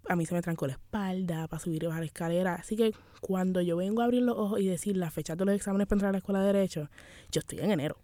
[0.08, 2.54] a mí se me trancó la espalda para subir y bajar la escalera.
[2.54, 5.54] Así que cuando yo vengo a abrir los ojos y decir la fecha de los
[5.54, 6.88] exámenes para entrar a la escuela de Derecho,
[7.30, 7.96] yo estoy en enero.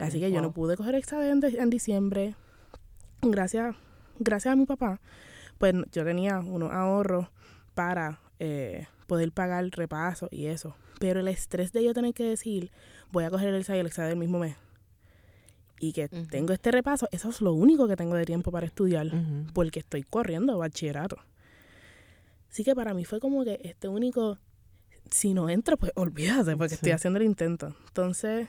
[0.00, 2.34] Así que yo no pude coger examen en diciembre.
[3.22, 3.74] Gracias,
[4.18, 5.00] gracias a mi papá,
[5.58, 7.28] pues yo tenía unos ahorros
[7.74, 10.74] para eh, poder pagar el repaso y eso.
[11.00, 12.70] Pero el estrés de yo tener que decir,
[13.12, 14.56] voy a coger el examen y el examen del mismo mes
[15.88, 19.10] y que tengo este repaso, eso es lo único que tengo de tiempo para estudiar,
[19.52, 21.18] porque estoy corriendo bachillerato.
[22.50, 24.38] Así que para mí fue como que este único,
[25.10, 27.76] si no entro, pues olvídate, porque estoy haciendo el intento.
[27.88, 28.48] Entonces,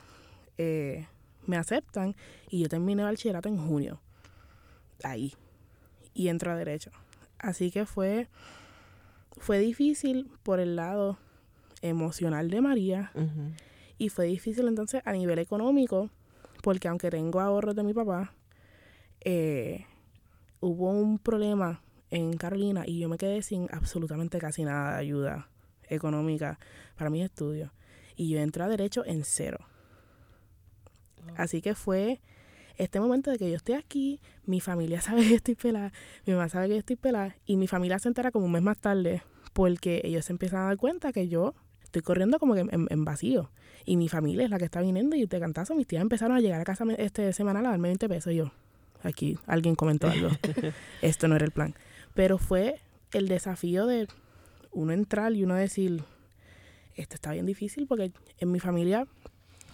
[0.57, 1.07] eh,
[1.45, 2.15] me aceptan
[2.49, 3.99] y yo terminé bachillerato en junio,
[5.03, 5.33] ahí,
[6.13, 6.91] y entro a derecho.
[7.37, 8.29] Así que fue,
[9.37, 11.17] fue difícil por el lado
[11.81, 13.11] emocional de María
[13.97, 16.09] y fue difícil entonces a nivel económico
[16.65, 18.33] porque aunque tengo ahorros de mi papá,
[19.21, 19.85] eh,
[20.61, 25.47] hubo un problema en Carolina y yo me quedé sin absolutamente casi nada de ayuda
[25.83, 26.57] económica
[26.97, 27.69] para mis estudios.
[28.15, 29.59] Y yo entré a derecho en cero.
[31.37, 32.19] Así que fue
[32.77, 35.93] este momento de que yo estoy aquí, mi familia sabe que estoy pelada,
[36.25, 38.79] mi mamá sabe que estoy pelada, y mi familia se entera como un mes más
[38.79, 39.21] tarde,
[39.53, 41.53] porque ellos se empiezan a dar cuenta que yo
[41.95, 43.49] estoy corriendo como que en, vacío.
[43.85, 46.41] Y mi familia es la que está viniendo y de cantazo mis tías empezaron a
[46.41, 48.33] llegar a casa este semanal a darme 20 pesos.
[48.33, 48.51] Y yo,
[49.03, 50.29] aquí alguien comentó algo.
[51.01, 51.73] Esto no era el plan.
[52.13, 52.81] Pero fue
[53.13, 54.07] el desafío de
[54.71, 56.03] uno entrar y uno decir,
[56.95, 59.07] esto está bien difícil porque en mi familia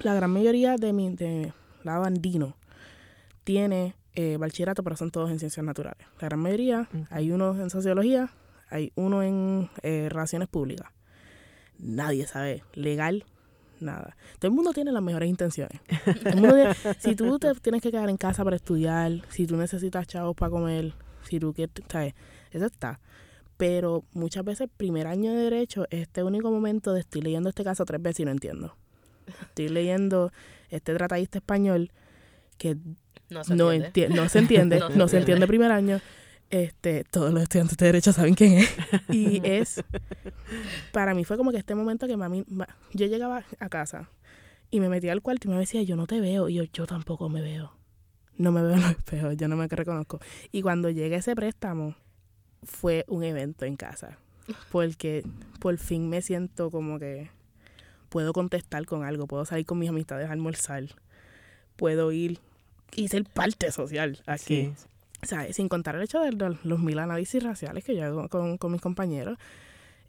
[0.03, 1.53] la gran mayoría de mi de
[1.83, 2.55] lado andino
[3.43, 6.05] tiene eh, bachillerato, pero son todos en ciencias naturales.
[6.19, 8.29] La gran mayoría, hay uno en sociología,
[8.69, 10.91] hay uno en eh, relaciones públicas
[11.81, 13.25] nadie sabe legal
[13.81, 14.15] nada.
[14.39, 15.79] Todo el mundo tiene las mejores intenciones.
[16.99, 20.51] si tú te tienes que quedar en casa para estudiar, si tú necesitas chavos para
[20.51, 20.93] comer,
[21.27, 22.13] si tú quieres, ¿sabes?
[22.51, 22.99] Eso está.
[23.57, 27.85] Pero muchas veces, primer año de derecho, este único momento de estoy leyendo este caso
[27.85, 28.75] tres veces y no entiendo.
[29.41, 30.31] Estoy leyendo
[30.69, 31.91] este tratadista español
[32.57, 32.77] que
[33.29, 36.01] no se entiende, no, se entiende, no se entiende primer año
[36.51, 38.69] este, todos los estudiantes de derecho saben quién es.
[39.09, 39.83] Y es,
[40.91, 42.45] para mí fue como que este momento que mami,
[42.93, 44.09] yo llegaba a casa
[44.69, 46.49] y me metía al cuarto y me decía, yo no te veo.
[46.49, 47.73] Y yo, yo tampoco me veo.
[48.37, 50.19] No me veo en los espejos, yo no me reconozco.
[50.51, 51.95] Y cuando llegué ese préstamo,
[52.63, 54.17] fue un evento en casa.
[54.71, 55.23] Porque
[55.59, 57.29] por fin me siento como que
[58.09, 60.83] puedo contestar con algo, puedo salir con mis amistades a almorzar,
[61.75, 62.39] puedo ir
[62.93, 64.73] y ser parte social aquí.
[64.73, 68.57] O sea, sin contar el hecho de los mil análisis raciales que yo hago con,
[68.57, 69.37] con mis compañeros.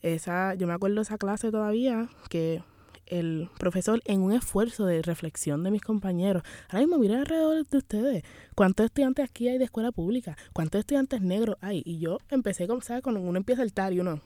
[0.02, 2.62] Esa, yo me acuerdo de esa clase todavía que
[3.06, 6.42] el profesor en un esfuerzo de reflexión de mis compañeros.
[6.68, 8.24] Ahora mismo miren alrededor de ustedes.
[8.54, 10.36] ¿Cuántos estudiantes aquí hay de escuela pública?
[10.52, 11.82] ¿Cuántos estudiantes negros hay?
[11.84, 13.02] Y yo empecé, ¿sabes?
[13.02, 14.20] Cuando uno empieza el tal y uno,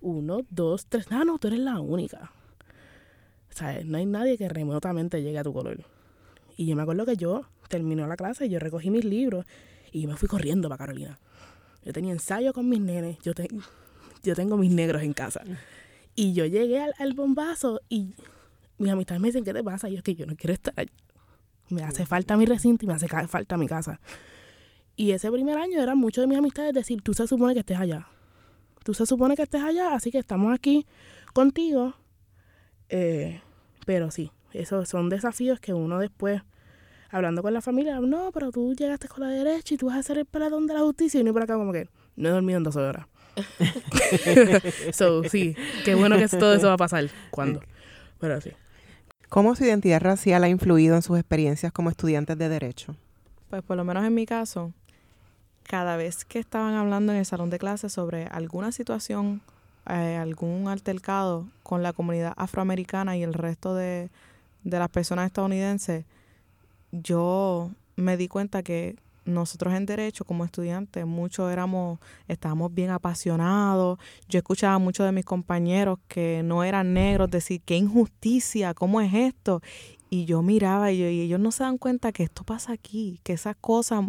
[0.00, 1.10] uno, dos, tres.
[1.10, 2.30] No, no, tú eres la única.
[3.50, 3.84] ¿Sabes?
[3.84, 5.84] No hay nadie que remotamente llegue a tu color.
[6.56, 9.44] Y yo me acuerdo que yo terminó la clase, yo recogí mis libros
[9.92, 11.18] y me fui corriendo para Carolina.
[11.84, 13.32] Yo tenía ensayo con mis nenes, yo,
[14.22, 15.42] yo tengo mis negros en casa.
[16.14, 18.14] Y yo llegué al, bombazo y
[18.78, 19.88] mis amistades me dicen, ¿qué te pasa?
[19.88, 20.92] Y yo, que yo no quiero estar allá.
[21.68, 24.00] Me hace falta mi recinto y me hace falta mi casa.
[24.96, 27.78] Y ese primer año eran muchos de mis amistades decir, tú se supone que estés
[27.78, 28.08] allá.
[28.84, 30.86] Tú se supone que estés allá, así que estamos aquí
[31.32, 31.94] contigo.
[32.88, 33.40] Eh,
[33.86, 36.42] pero sí, esos son desafíos que uno después,
[37.12, 40.02] hablando con la familia, no, pero tú llegaste con la derecha y tú vas a
[40.02, 42.56] ser el peladón de la justicia y no por acá como que no he dormido
[42.56, 43.06] en dos horas.
[44.92, 47.08] so, sí, qué bueno que todo eso va a pasar.
[47.30, 47.60] ¿Cuándo?
[48.18, 48.50] Pero sí.
[49.28, 52.96] ¿Cómo su identidad racial ha influido en sus experiencias como estudiantes de Derecho?
[53.48, 54.72] Pues por lo menos en mi caso,
[55.62, 59.40] cada vez que estaban hablando en el salón de clases sobre alguna situación,
[59.88, 64.10] eh, algún altercado con la comunidad afroamericana y el resto de,
[64.64, 66.04] de las personas estadounidenses,
[66.92, 73.98] yo me di cuenta que nosotros en derecho como estudiantes muchos éramos estábamos bien apasionados.
[74.28, 79.00] Yo escuchaba a muchos de mis compañeros que no eran negros decir qué injusticia cómo
[79.00, 79.62] es esto
[80.10, 83.32] y yo miraba y, y ellos no se dan cuenta que esto pasa aquí que
[83.32, 84.04] esas cosas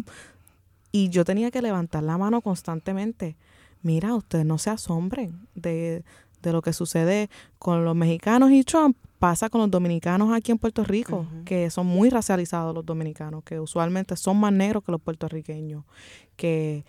[0.92, 3.36] y yo tenía que levantar la mano constantemente.
[3.82, 6.04] Mira ustedes no se asombren de,
[6.42, 10.58] de lo que sucede con los mexicanos y Trump pasa con los dominicanos aquí en
[10.58, 15.00] Puerto Rico, que son muy racializados los dominicanos, que usualmente son más negros que los
[15.00, 15.82] puertorriqueños,
[16.36, 16.84] que,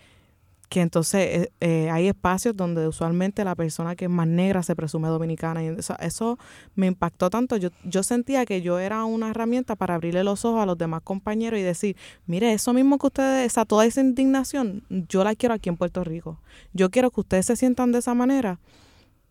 [0.68, 4.76] que entonces eh, eh, hay espacios donde usualmente la persona que es más negra se
[4.76, 5.64] presume dominicana.
[5.64, 6.38] Y eso, eso
[6.74, 7.56] me impactó tanto.
[7.56, 11.00] Yo, yo sentía que yo era una herramienta para abrirle los ojos a los demás
[11.04, 11.96] compañeros y decir,
[12.26, 16.04] mire, eso mismo que ustedes, esa, toda esa indignación, yo la quiero aquí en Puerto
[16.04, 16.38] Rico.
[16.74, 18.60] Yo quiero que ustedes se sientan de esa manera.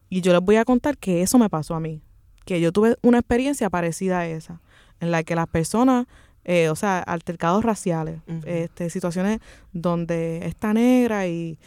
[0.09, 2.01] Y yo les voy a contar que eso me pasó a mí
[2.45, 4.61] que yo tuve una experiencia parecida a esa,
[4.99, 6.07] en la que las personas,
[6.43, 9.39] eh, o sea, altercados raciales, este, situaciones
[9.73, 11.57] donde está negra y,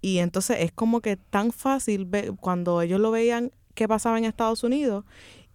[0.00, 4.24] y entonces es como que tan fácil ver, cuando ellos lo veían qué pasaba en
[4.24, 5.04] Estados Unidos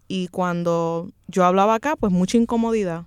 [0.07, 3.05] y cuando yo hablaba acá, pues mucha incomodidad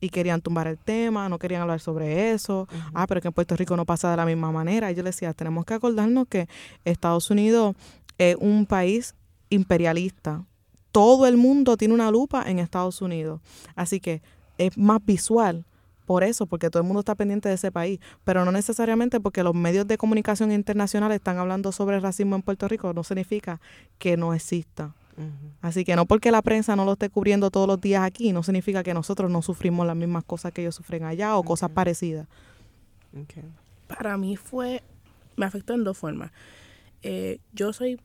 [0.00, 2.68] y querían tumbar el tema, no querían hablar sobre eso.
[2.94, 4.90] Ah, pero que en Puerto Rico no pasa de la misma manera.
[4.90, 6.48] Y yo les decía, tenemos que acordarnos que
[6.84, 7.74] Estados Unidos
[8.18, 9.14] es un país
[9.48, 10.44] imperialista,
[10.96, 13.42] todo el mundo tiene una lupa en Estados Unidos.
[13.74, 14.22] Así que
[14.56, 15.66] es más visual
[16.06, 19.42] por eso, porque todo el mundo está pendiente de ese país, pero no necesariamente porque
[19.42, 23.60] los medios de comunicación internacionales están hablando sobre el racismo en Puerto Rico, no significa
[23.98, 24.94] que no exista.
[25.60, 28.42] Así que no porque la prensa no lo esté cubriendo todos los días aquí, no
[28.42, 32.26] significa que nosotros no sufrimos las mismas cosas que ellos sufren allá o cosas parecidas.
[33.86, 34.82] Para mí fue,
[35.36, 36.32] me afectó en dos formas.
[37.02, 38.00] Eh, yo soy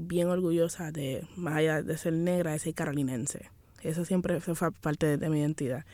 [0.00, 3.50] bien orgullosa de, más allá de ser negra, de ser carolinense.
[3.82, 5.84] Eso siempre fue parte de, mi identidad.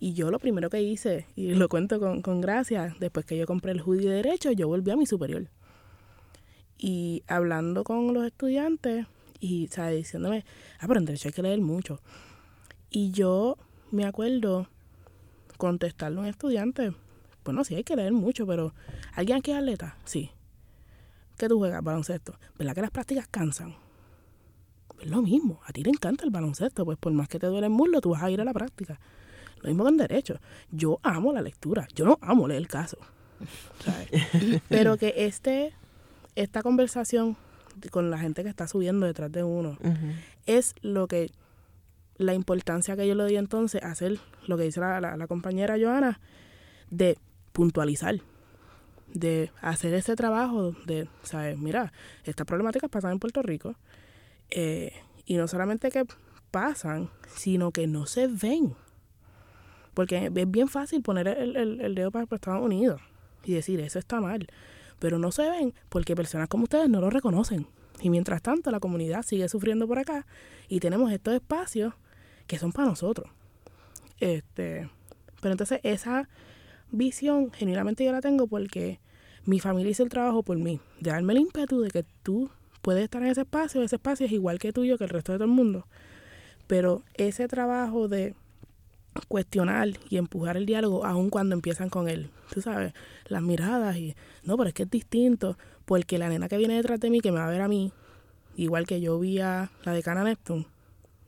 [0.00, 3.46] Y yo lo primero que hice, y lo cuento con, con gracia, después que yo
[3.46, 5.48] compré el judío de derecho, yo volví a mi superior.
[6.78, 9.06] Y hablando con los estudiantes,
[9.38, 9.96] y ¿sabes?
[9.96, 10.44] diciéndome,
[10.80, 12.00] ah, pero en derecho hay que leer mucho.
[12.90, 13.56] Y yo
[13.90, 14.68] me acuerdo
[15.56, 16.92] contestarle a un estudiante,
[17.44, 18.74] bueno, sí hay que leer mucho, pero
[19.14, 19.96] ¿alguien aquí es atleta?
[20.04, 20.30] Sí
[21.36, 23.74] que tú juegas baloncesto, ¿verdad que las prácticas cansan?
[25.00, 27.66] Es lo mismo, a ti te encanta el baloncesto, pues por más que te duele
[27.66, 28.98] el muslo, tú vas a ir a la práctica.
[29.60, 30.38] Lo mismo con derecho.
[30.70, 32.98] Yo amo la lectura, yo no amo leer el caso.
[34.68, 35.74] Pero que este,
[36.34, 37.36] esta conversación
[37.90, 39.76] con la gente que está subiendo detrás de uno
[40.46, 41.30] es lo que,
[42.16, 45.76] la importancia que yo le di entonces a hacer lo que dice la, la compañera
[45.78, 46.20] Joana,
[46.90, 47.18] de
[47.52, 48.20] puntualizar
[49.18, 51.58] de hacer ese trabajo de, ¿sabes?
[51.58, 51.92] Mira,
[52.24, 53.74] estas problemáticas pasan en Puerto Rico
[54.50, 54.92] eh,
[55.24, 56.04] y no solamente que
[56.50, 58.74] pasan, sino que no se ven.
[59.94, 63.00] Porque es bien fácil poner el, el, dedo para Estados Unidos
[63.44, 64.46] y decir, eso está mal.
[64.98, 67.66] Pero no se ven porque personas como ustedes no lo reconocen.
[68.00, 70.26] Y mientras tanto, la comunidad sigue sufriendo por acá
[70.68, 71.94] y tenemos estos espacios
[72.46, 73.30] que son para nosotros.
[74.20, 74.90] Este,
[75.40, 76.28] pero entonces esa
[76.90, 79.00] visión, genuinamente yo la tengo porque
[79.46, 82.50] mi familia hizo el trabajo por mí, de darme el ímpetu de que tú
[82.82, 85.38] puedes estar en ese espacio, ese espacio es igual que tuyo, que el resto de
[85.38, 85.86] todo el mundo.
[86.66, 88.34] Pero ese trabajo de
[89.28, 92.92] cuestionar y empujar el diálogo, aun cuando empiezan con él, tú sabes,
[93.28, 94.14] las miradas y,
[94.44, 97.32] no, pero es que es distinto, porque la nena que viene detrás de mí, que
[97.32, 97.92] me va a ver a mí,
[98.56, 100.66] igual que yo vi a la decana Neptune,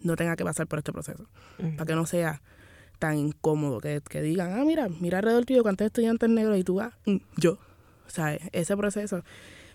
[0.03, 1.27] no tenga que pasar por este proceso,
[1.77, 2.43] para que no sea
[2.99, 6.77] tan incómodo que, que, digan, ah, mira, mira alrededor tuyo cuántos estudiantes negros y tú
[6.77, 7.59] vas, mm, yo.
[8.09, 9.23] O sea, ese proceso.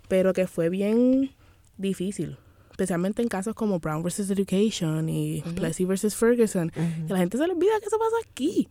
[0.09, 1.31] Pero que fue bien
[1.77, 2.38] difícil,
[2.71, 6.69] especialmente en casos como Brown versus Education y Plessy versus Ferguson.
[6.69, 8.67] Que la gente se le olvida que eso pasa aquí.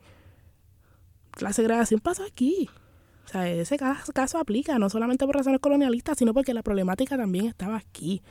[1.41, 2.69] La segregación pasó aquí.
[3.25, 7.47] O sea, ese caso, aplica no solamente por razones colonialistas, sino porque la problemática también
[7.47, 8.23] estaba aquí.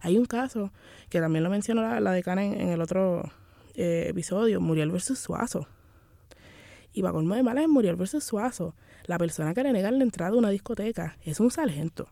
[0.00, 0.72] Hay un caso
[1.08, 3.30] que también lo mencionó la, decana en, el otro
[3.74, 5.66] eh, episodio, Muriel versus Suazo.
[6.92, 8.74] Y va colmo de malas en Muriel versus Suazo.
[9.04, 12.08] La persona que le negan la entrada a una discoteca es un sargento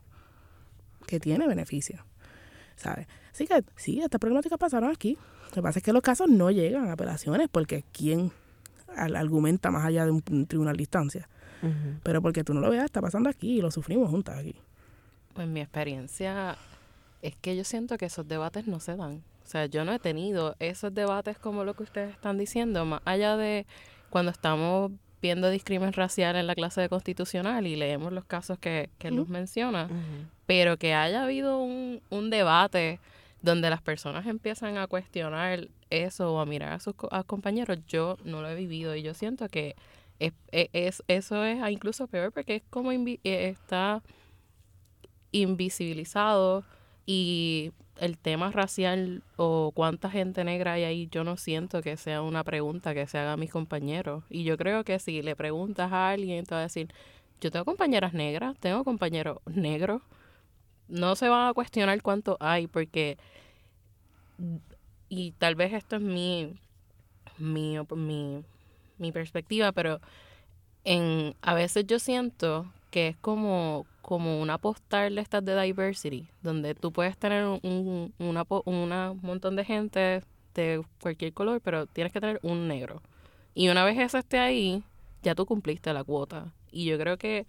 [1.05, 2.05] que tiene beneficio.
[2.75, 3.07] ¿Sabes?
[3.31, 5.17] Así que sí, estas problemáticas pasaron aquí.
[5.47, 8.31] Lo que pasa es que los casos no llegan a apelaciones porque ¿quién
[8.95, 11.29] argumenta más allá de un, tribunal de instancia?
[12.03, 14.55] Pero porque tú no lo veas, está pasando aquí y lo sufrimos juntas aquí.
[15.33, 16.57] Pues mi experiencia
[17.21, 19.23] es que yo siento que esos debates no se dan.
[19.43, 23.01] O sea, yo no he tenido esos debates como lo que ustedes están diciendo, más
[23.03, 23.65] allá de
[24.09, 24.91] cuando estamos
[25.21, 29.27] viendo discrimen racial en la clase de constitucional y leemos los casos que, que Luz
[29.27, 29.89] menciona,
[30.45, 32.99] pero que haya habido un, un debate
[33.41, 36.95] donde las personas empiezan a cuestionar eso o a mirar a sus
[37.25, 39.75] compañeros, yo no lo he vivido y yo siento que
[40.19, 44.03] es, e, es, eso es incluso peor porque es como eh, está
[45.31, 46.63] invisibilizado
[47.05, 52.21] y el tema racial o cuánta gente negra hay ahí, yo no siento que sea
[52.21, 54.23] una pregunta que se haga a mis compañeros.
[54.29, 56.93] Y yo creo que si le preguntas a alguien, te va a decir,
[57.41, 60.01] yo tengo compañeras negras, tengo compañeros negros,
[60.87, 63.17] no se van a cuestionar cuánto hay porque,
[65.07, 66.55] y tal vez esto es mi,
[67.37, 68.43] mi, mi,
[68.97, 69.99] mi perspectiva, pero
[70.83, 76.27] en, a veces yo siento que es como, como una postal de estas de diversity,
[76.41, 78.11] donde tú puedes tener un
[79.21, 80.23] montón de gente
[80.55, 83.03] de cualquier color, pero tienes que tener un negro.
[83.53, 84.81] Y una vez eso esté ahí,
[85.21, 86.51] ya tú cumpliste la cuota.
[86.71, 87.45] Y yo creo que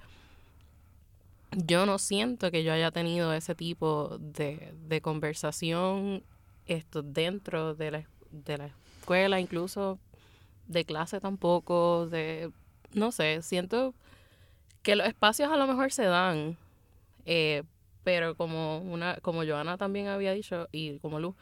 [1.52, 6.22] yo no siento que yo haya tenido ese tipo de, de conversación
[6.66, 9.98] esto dentro de la, de la escuela, incluso
[10.68, 12.52] de clase tampoco, de
[12.92, 13.94] no sé, siento
[14.82, 16.56] que los espacios a lo mejor se dan,
[17.26, 17.62] eh,
[18.04, 21.34] pero como una como Joana también había dicho y como Luz,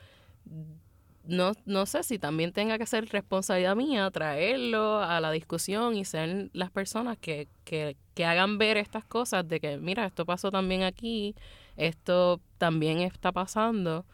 [1.25, 6.05] no, no sé si también tenga que ser responsabilidad mía traerlo a la discusión y
[6.05, 10.51] ser las personas que, que, que hagan ver estas cosas de que, mira, esto pasó
[10.51, 11.35] también aquí,
[11.77, 14.07] esto también está pasando.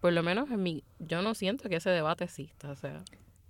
[0.00, 3.02] Por lo menos en mi, yo no siento que ese debate exista, o sea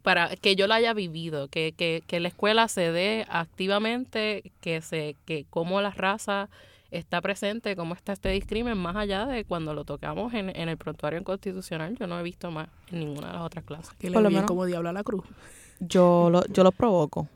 [0.03, 4.81] para que yo lo haya vivido, que, que, que la escuela se dé activamente, que
[4.81, 6.49] se, que como la raza
[6.91, 10.77] está presente, cómo está este discrimen, más allá de cuando lo tocamos en, en el
[10.77, 13.95] prontuario constitucional, yo no he visto más en ninguna de las otras clases.
[13.95, 15.25] Que le Por lo menos como diablo a la cruz.
[15.81, 17.29] Yo lo, yo lo provoco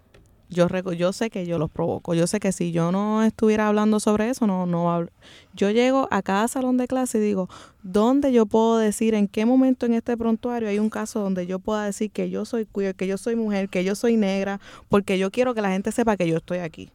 [0.49, 2.14] yo, yo sé que yo los provoco.
[2.14, 5.07] Yo sé que si yo no estuviera hablando sobre eso, no, no
[5.55, 7.49] Yo llego a cada salón de clase y digo,
[7.82, 11.59] ¿dónde yo puedo decir, en qué momento en este prontuario hay un caso donde yo
[11.59, 15.18] pueda decir que yo soy queer, que yo soy mujer, que yo soy negra, porque
[15.18, 16.90] yo quiero que la gente sepa que yo estoy aquí.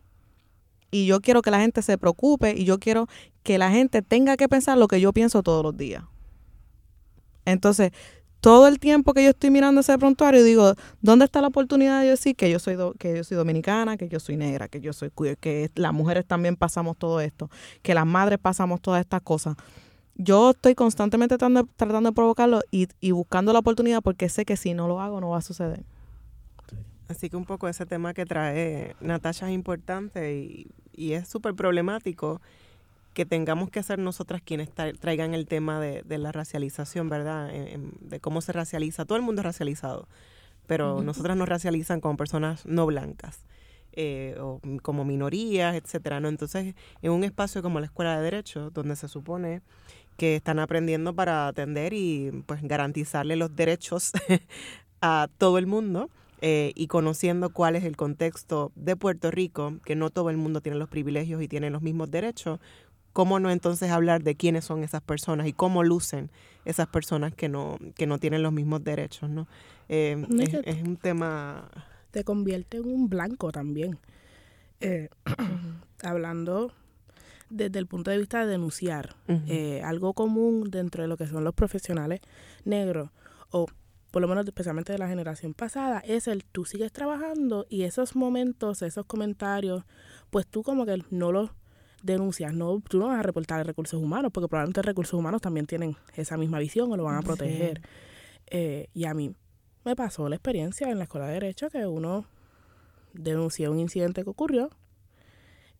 [0.89, 3.07] Y yo quiero que la gente se preocupe y yo quiero
[3.43, 6.03] que la gente tenga que pensar lo que yo pienso todos los días.
[7.45, 7.91] Entonces,
[8.41, 12.09] todo el tiempo que yo estoy mirando ese prontuario, digo, ¿dónde está la oportunidad de
[12.09, 15.11] decir que yo soy que yo soy dominicana, que yo soy negra, que yo soy
[15.11, 17.49] queer, que las mujeres también pasamos todo esto,
[17.83, 19.55] que las madres pasamos todas estas cosas?
[20.15, 24.57] Yo estoy constantemente tratando, tratando de provocarlo y, y buscando la oportunidad porque sé que
[24.57, 25.83] si no lo hago no va a suceder.
[27.07, 31.53] Así que un poco ese tema que trae Natasha es importante y, y es súper
[31.53, 32.41] problemático
[33.14, 37.51] que tengamos que ser nosotras quienes traigan el tema de, la racialización, ¿verdad?
[37.51, 39.05] de cómo se racializa.
[39.05, 40.07] Todo el mundo es racializado,
[40.68, 43.45] pero nosotras nos racializan como personas no blancas.
[43.93, 46.30] Eh, o como minorías, etcétera, ¿no?
[46.30, 49.62] Entonces, en un espacio como la Escuela de Derecho, donde se supone
[50.16, 54.14] que están aprendiendo para atender y pues garantizarle los derechos
[55.01, 56.09] a todo el mundo,
[56.43, 60.62] eh, y conociendo cuál es el contexto de Puerto Rico, que no todo el mundo
[60.62, 62.59] tiene los privilegios y tiene los mismos derechos,
[63.14, 66.32] ¿Cómo no entonces hablar de quiénes son esas personas y cómo lucen
[66.66, 69.30] esas personas que no, que no tienen los mismos derechos?
[69.30, 69.47] ¿no?
[69.89, 70.26] Eh,
[70.66, 71.70] es, un tema...
[72.12, 73.99] Te convierte en un blanco también.
[74.80, 75.09] Eh,
[76.03, 76.74] hablando
[77.49, 81.43] desde el punto de vista de denunciar, eh, algo común dentro de lo que son
[81.43, 82.22] los profesionales
[82.64, 83.12] negros,
[83.49, 83.68] o
[84.09, 88.16] por lo menos especialmente de la generación pasada, es el tú sigues trabajando y esos
[88.16, 89.84] momentos, esos comentarios,
[90.30, 91.51] pues tú como que no los
[92.03, 95.95] denuncias, no, tú no vas a reportar recursos humanos, porque probablemente recursos humanos también tienen
[96.15, 97.81] esa misma visión o lo van a proteger.
[98.47, 99.33] Eh, y a mí
[99.85, 102.25] me pasó la experiencia en la escuela de Derecho que uno
[103.13, 104.69] denunció un incidente que ocurrió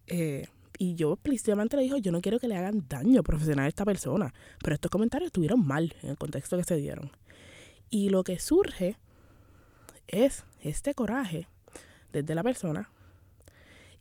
[0.08, 0.48] eh,
[0.78, 3.86] y yo explícitamente le dijo, yo no quiero que le hagan daño profesional a esta
[3.86, 7.12] persona, pero estos comentarios estuvieron mal en el contexto que se dieron.
[7.90, 8.98] Y lo que surge
[10.08, 11.48] es este coraje
[12.12, 12.90] desde la persona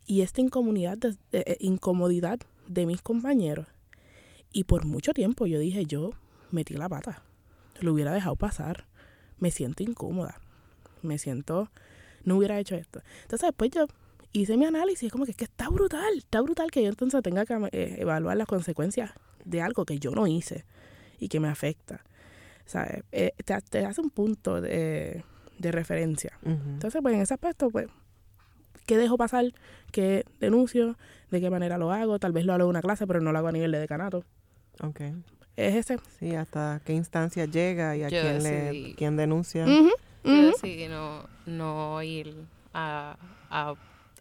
[0.05, 3.67] y esta incomodidad de, eh, incomodidad de mis compañeros.
[4.51, 6.11] Y por mucho tiempo yo dije, yo
[6.51, 7.23] metí la pata,
[7.79, 8.85] lo hubiera dejado pasar,
[9.39, 10.39] me siento incómoda,
[11.01, 11.69] me siento
[12.23, 13.01] no hubiera hecho esto.
[13.23, 13.87] Entonces después yo
[14.33, 17.45] hice mi análisis, como que es que está brutal, está brutal que yo entonces tenga
[17.45, 19.11] que eh, evaluar las consecuencias
[19.43, 20.65] de algo que yo no hice
[21.19, 22.03] y que me afecta.
[22.65, 23.03] ¿Sabes?
[23.11, 25.23] Eh, te, hace un punto de,
[25.59, 26.31] referencia.
[26.43, 27.87] Entonces, pues en ese aspecto, pues,
[28.85, 29.45] ¿qué dejo pasar?
[29.91, 30.97] ¿Qué denuncio?
[31.29, 32.19] ¿De qué manera lo hago?
[32.19, 34.23] Tal vez lo hago en una clase, pero no lo hago a nivel de decanato.
[34.81, 35.01] Ok.
[35.55, 35.99] Es ese.
[36.19, 39.65] Sí, hasta qué instancia llega y a quién, le, quién denuncia.
[40.23, 42.35] Yo decidí no, no ir
[42.73, 43.17] a,
[43.49, 43.75] a,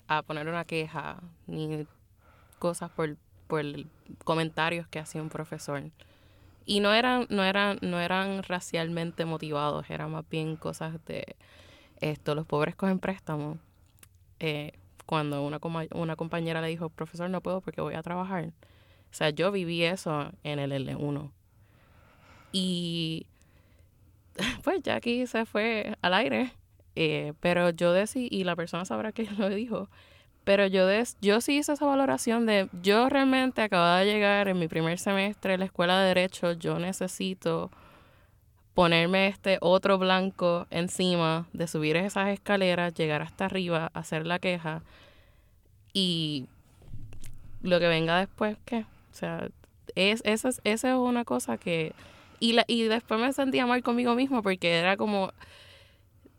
[0.09, 1.87] a, poner una queja ni
[2.59, 3.65] cosas por, por
[4.25, 5.83] comentarios que hacía un profesor.
[6.65, 11.37] Y no eran, no eran, no eran racialmente motivados, eran más bien cosas de
[12.01, 13.59] esto, los pobres cogen préstamos.
[14.41, 14.73] Eh,
[15.07, 15.61] cuando una,
[15.93, 18.47] una compañera le dijo, profesor, no puedo porque voy a trabajar.
[18.47, 21.31] O sea, yo viví eso en el L1.
[22.53, 23.27] Y
[24.65, 26.53] pues aquí se fue al aire.
[26.97, 29.89] Eh, pero yo decidí, y la persona sabrá que lo dijo,
[30.45, 34.59] pero yo, des, yo sí hice esa valoración de, yo realmente acababa de llegar en
[34.59, 37.71] mi primer semestre en la escuela de Derecho, yo necesito
[38.75, 44.83] ponerme este otro blanco encima, de subir esas escaleras, llegar hasta arriba, hacer la queja
[45.93, 46.47] y
[47.63, 48.87] lo que venga después, ¿qué?
[49.11, 49.49] O sea,
[49.95, 51.93] es, esa, es, esa es una cosa que
[52.39, 55.33] y, la, y después me sentía mal conmigo mismo porque era como, o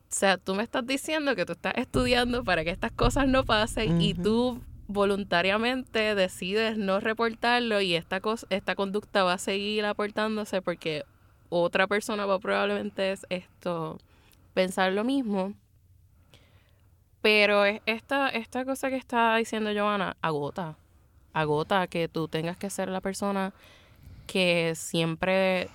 [0.10, 4.02] sea, tú me estás diciendo que tú estás estudiando para que estas cosas no pasen
[4.02, 10.62] y tú voluntariamente decides no reportarlo y esta, cosa, esta conducta va a seguir aportándose
[10.62, 11.06] porque
[11.52, 14.00] otra persona va probablemente esto
[14.54, 15.54] pensar lo mismo.
[17.22, 20.78] Pero esta, esta cosa que está diciendo Joana agota.
[21.34, 23.54] Agota que tú tengas que ser la persona
[24.28, 25.70] que siempre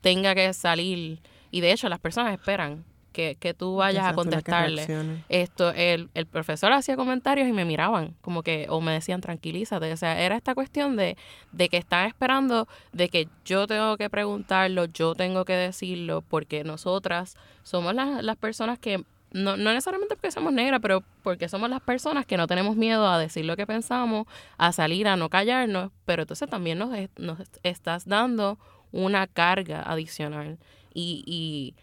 [0.00, 1.20] tenga que salir.
[1.50, 4.86] Y de hecho, las personas esperan que, que tú vayas a contestarle.
[5.28, 9.92] Esto, el, el profesor hacía comentarios y me miraban, como que, o me decían, tranquilízate.
[9.92, 11.16] O sea, era esta cuestión de,
[11.52, 16.64] de que están esperando de que yo tengo que preguntarlo, yo tengo que decirlo, porque
[16.64, 21.70] nosotras somos las, las personas que no, no necesariamente porque somos negras, pero porque somos
[21.70, 24.26] las personas que no tenemos miedo a decir lo que pensamos,
[24.58, 28.58] a salir, a no callarnos, pero entonces también nos, nos estás dando
[28.92, 30.58] una carga adicional.
[30.92, 31.74] Y, y,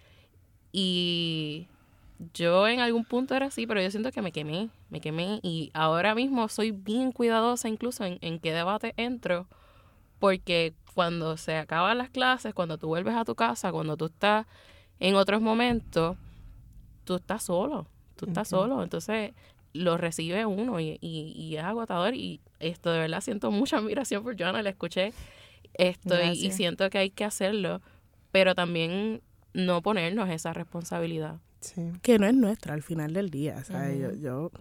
[0.79, 1.67] y
[2.35, 5.71] yo en algún punto era así, pero yo siento que me quemé, me quemé y
[5.73, 9.47] ahora mismo soy bien cuidadosa incluso en, en qué debate entro,
[10.19, 14.45] porque cuando se acaban las clases, cuando tú vuelves a tu casa, cuando tú estás
[14.99, 16.15] en otros momentos,
[17.05, 19.33] tú estás solo, tú estás solo, entonces
[19.73, 24.21] lo recibe uno y, y, y, es agotador y esto de verdad siento mucha admiración
[24.21, 25.11] por Joana, la escuché
[25.73, 27.81] esto y, siento que hay que hacerlo,
[28.31, 29.23] pero también
[29.53, 31.39] no ponernos esa responsabilidad.
[32.01, 33.63] Que no es nuestra al final del día.
[33.69, 34.51] yo, yo,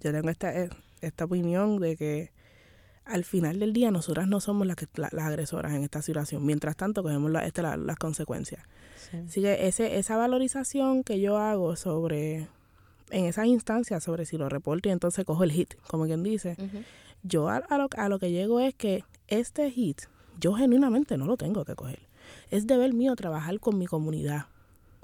[0.00, 0.70] yo tengo esta, eh,
[1.00, 2.32] esta opinión de que
[3.04, 6.44] al final del día nosotras no somos las, que, las agresoras en esta situación.
[6.44, 8.62] Mientras tanto, cogemos la, este, las consecuencias.
[9.26, 12.48] Así que ese, esa valorización que yo hago sobre,
[13.10, 16.56] en esas instancias, sobre si lo reporto y entonces cojo el hit, como quien dice,
[17.22, 20.02] yo a, lo, a lo que llego es que este hit
[20.40, 22.00] yo genuinamente no lo tengo que coger.
[22.50, 24.46] Es deber mío trabajar con mi comunidad,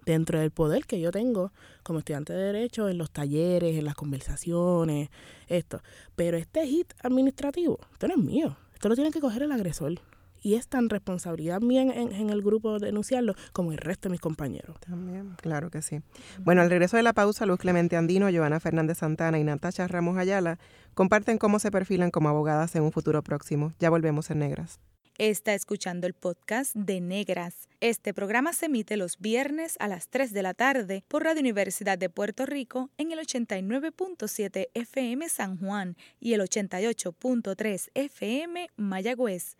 [0.06, 3.96] dentro del poder que yo tengo como estudiante de Derecho, en los talleres, en las
[3.96, 5.10] conversaciones,
[5.48, 5.82] esto.
[6.14, 8.56] Pero este hit administrativo, esto no es mío.
[8.72, 9.94] Esto lo tiene que coger el agresor.
[10.42, 14.78] Y es tan responsabilidad mía en, el grupo denunciarlo como el resto de mis compañeros.
[14.78, 16.02] También, claro que sí.
[16.38, 20.18] Bueno, al regreso de la pausa, Luz Clemente Andino, Giovanna Fernández Santana y Natasha Ramos
[20.18, 20.60] Ayala
[20.94, 23.72] comparten cómo se perfilan como abogadas en un futuro próximo.
[23.80, 24.78] Ya volvemos en Negras.
[25.18, 27.70] Está escuchando el podcast de Negras.
[27.80, 31.96] Este programa se emite los viernes a las 3 de la tarde por Radio Universidad
[31.96, 39.56] de Puerto Rico en el 89.7 FM San Juan y el 88.3 FM Mayagüez.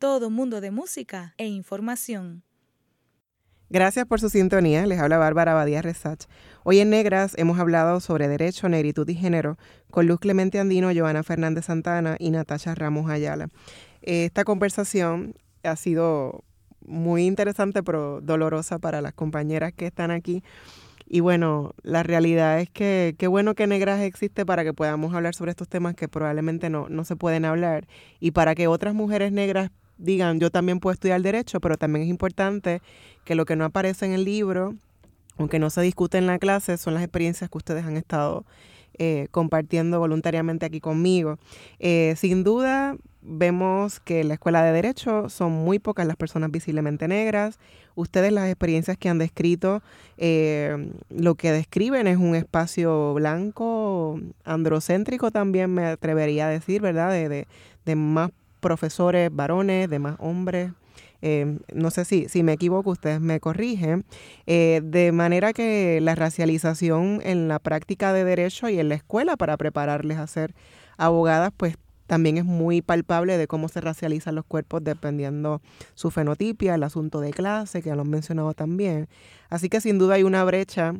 [0.00, 2.42] Todo mundo de música e información.
[3.70, 4.86] Gracias por su sintonía.
[4.86, 6.24] Les habla Bárbara Badía Resach.
[6.64, 9.58] Hoy en Negras hemos hablado sobre derecho, negritud y género
[9.90, 13.50] con Luz Clemente Andino, Joana Fernández Santana y Natasha Ramos Ayala.
[14.08, 16.42] Esta conversación ha sido
[16.86, 20.42] muy interesante, pero dolorosa para las compañeras que están aquí.
[21.06, 25.34] Y bueno, la realidad es que qué bueno que Negras existe para que podamos hablar
[25.34, 27.86] sobre estos temas que probablemente no, no se pueden hablar
[28.18, 32.08] y para que otras mujeres negras digan, yo también puedo estudiar derecho, pero también es
[32.08, 32.80] importante
[33.26, 34.74] que lo que no aparece en el libro,
[35.36, 38.46] aunque no se discute en la clase, son las experiencias que ustedes han estado
[38.98, 41.38] eh, compartiendo voluntariamente aquí conmigo.
[41.78, 46.50] Eh, sin duda, vemos que en la Escuela de Derecho son muy pocas las personas
[46.50, 47.58] visiblemente negras.
[47.94, 49.82] Ustedes las experiencias que han descrito,
[50.16, 57.10] eh, lo que describen es un espacio blanco, androcéntrico también me atrevería a decir, ¿verdad?
[57.10, 57.46] De,
[57.84, 58.30] de, más
[58.60, 60.72] profesores varones, de más hombres.
[61.20, 64.04] Eh, no sé si, si me equivoco, ustedes me corrigen,
[64.46, 69.36] eh, de manera que la racialización en la práctica de derecho y en la escuela
[69.36, 70.54] para prepararles a ser
[70.96, 75.60] abogadas, pues también es muy palpable de cómo se racializan los cuerpos dependiendo
[75.94, 79.08] su fenotipia, el asunto de clase, que ya lo han mencionado también.
[79.50, 80.94] Así que sin duda hay una brecha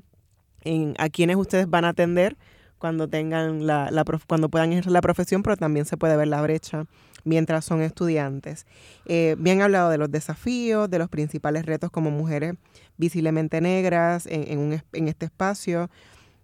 [0.62, 2.36] en a quienes ustedes van a atender
[2.78, 6.40] cuando tengan la, la cuando puedan ejercer la profesión, pero también se puede ver la
[6.42, 6.86] brecha
[7.24, 8.66] mientras son estudiantes.
[9.06, 12.54] Eh, bien hablado de los desafíos, de los principales retos como mujeres
[12.96, 15.90] visiblemente negras en, un, en este espacio.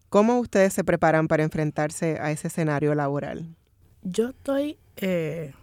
[0.08, 3.54] ¿Cómo ustedes se preparan para enfrentarse a ese escenario laboral?
[4.04, 5.54] yo estoy eh,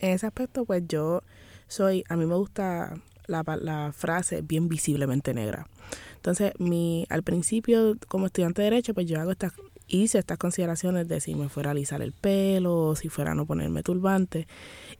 [0.00, 1.22] en ese aspecto, pues yo
[1.68, 5.68] soy, a mí me gusta la, la, frase bien visiblemente negra.
[6.16, 9.52] Entonces, mi, al principio, como estudiante de Derecho, pues yo hago estas,
[9.88, 13.46] hice estas consideraciones de si me fuera a alisar el pelo, si fuera a no
[13.46, 14.46] ponerme turbante.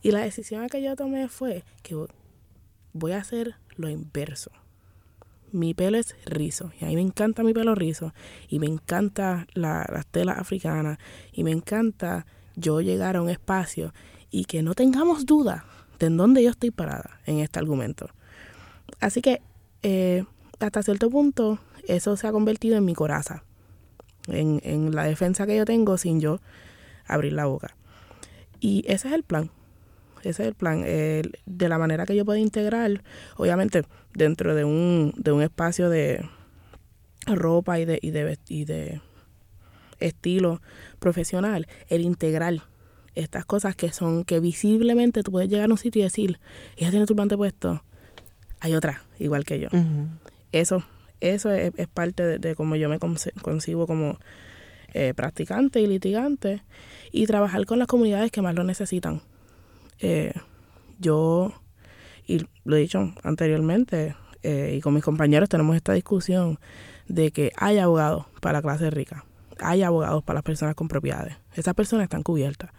[0.03, 1.97] Y la decisión que yo tomé fue que
[2.93, 4.51] voy a hacer lo inverso.
[5.53, 8.13] Mi pelo es rizo y a mí me encanta mi pelo rizo
[8.49, 10.99] y me encanta la, las telas africanas
[11.33, 12.27] y me encanta
[12.57, 13.93] yo llegar a un espacio
[14.31, 15.65] y que no tengamos duda
[15.99, 18.09] de en dónde yo estoy parada en este argumento.
[19.01, 19.41] Así que
[19.83, 20.25] eh,
[20.59, 23.45] hasta cierto punto eso se ha convertido en mi coraza,
[24.29, 26.41] en, en la defensa que yo tengo sin yo
[27.07, 27.77] abrir la boca.
[28.61, 29.51] Y ese es el plan.
[30.23, 30.83] Ese es el plan.
[30.83, 33.03] de la manera que yo puedo integrar,
[33.37, 36.29] obviamente, dentro de un, de un espacio de
[37.27, 39.01] ropa y de, y de, y de
[40.01, 40.61] estilo
[40.99, 42.63] profesional, el integrar
[43.15, 46.39] estas cosas que son que visiblemente tú puedes llegar a un sitio y decir,
[46.77, 47.83] ella tiene turbante puesto,
[48.61, 49.69] hay otra igual que yo.
[50.53, 50.85] Eso
[51.21, 54.19] eso es, parte de, cómo yo me concibo como
[54.95, 56.63] eh, practicante y litigante
[57.13, 59.23] y trabajar con las comunidades que más lo necesitan.
[60.01, 60.33] Eh,
[60.99, 61.53] yo,
[62.27, 66.59] y lo he dicho anteriormente, eh, y con mis compañeros tenemos esta discusión
[67.09, 69.25] de que hay abogados para la clase rica
[69.61, 71.37] hay abogados para las personas con propiedades.
[71.55, 72.71] Esas personas están cubiertas.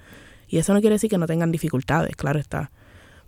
[0.47, 2.71] Y eso no quiere decir que no tengan dificultades, claro está.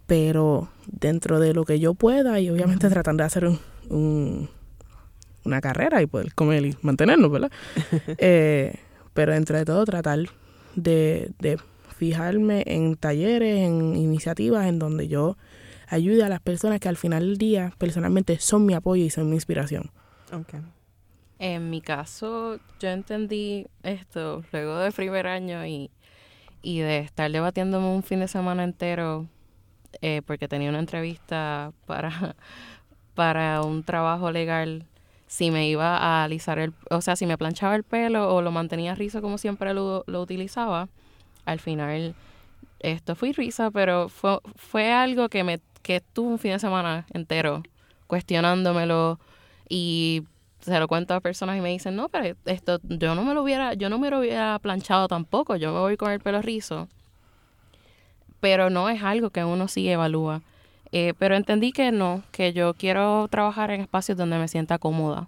[0.08, 3.46] Pero dentro de lo que yo pueda y obviamente tratando de hacer
[3.90, 4.50] un,
[5.46, 7.52] una carrera y poder comer y mantenernos, ¿verdad?
[8.18, 8.76] Eh,
[9.14, 10.20] pero dentro de todo tratar
[10.76, 11.58] de, de
[11.98, 15.38] fijarme en talleres, en iniciativas en donde yo
[15.88, 19.30] ayude a las personas que al final del día personalmente son mi apoyo y son
[19.30, 19.92] mi inspiración.
[20.32, 20.62] Okay.
[21.40, 25.90] En mi caso, yo entendí esto luego del primer año y,
[26.62, 29.28] y de estar debatiéndome un fin de semana entero
[30.02, 32.36] eh, porque tenía una entrevista para,
[33.16, 34.86] para un trabajo legal
[35.30, 38.52] si me iba a alisar el, o sea, si me planchaba el pelo o lo
[38.52, 40.90] mantenía rizo como siempre lo, lo utilizaba,
[41.46, 42.16] al final
[42.80, 47.06] esto fue risa, pero fue, fue algo que me que estuve un fin de semana
[47.14, 47.62] entero
[48.08, 49.20] cuestionándomelo
[49.70, 50.24] y
[50.62, 53.44] se lo cuento a personas y me dicen, no, pero esto yo no me lo
[53.44, 56.88] hubiera, yo no me lo hubiera planchado tampoco, yo me voy con el pelo rizo.
[58.40, 60.42] Pero no es algo que uno sí evalúa.
[60.92, 65.28] Eh, pero entendí que no, que yo quiero trabajar en espacios donde me sienta cómoda,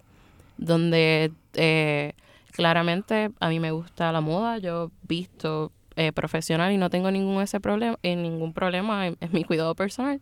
[0.56, 2.14] donde eh,
[2.50, 7.42] claramente a mí me gusta la moda, yo visto eh, profesional y no tengo ningún
[7.42, 10.20] ese problema, ningún problema en, mi cuidado personal,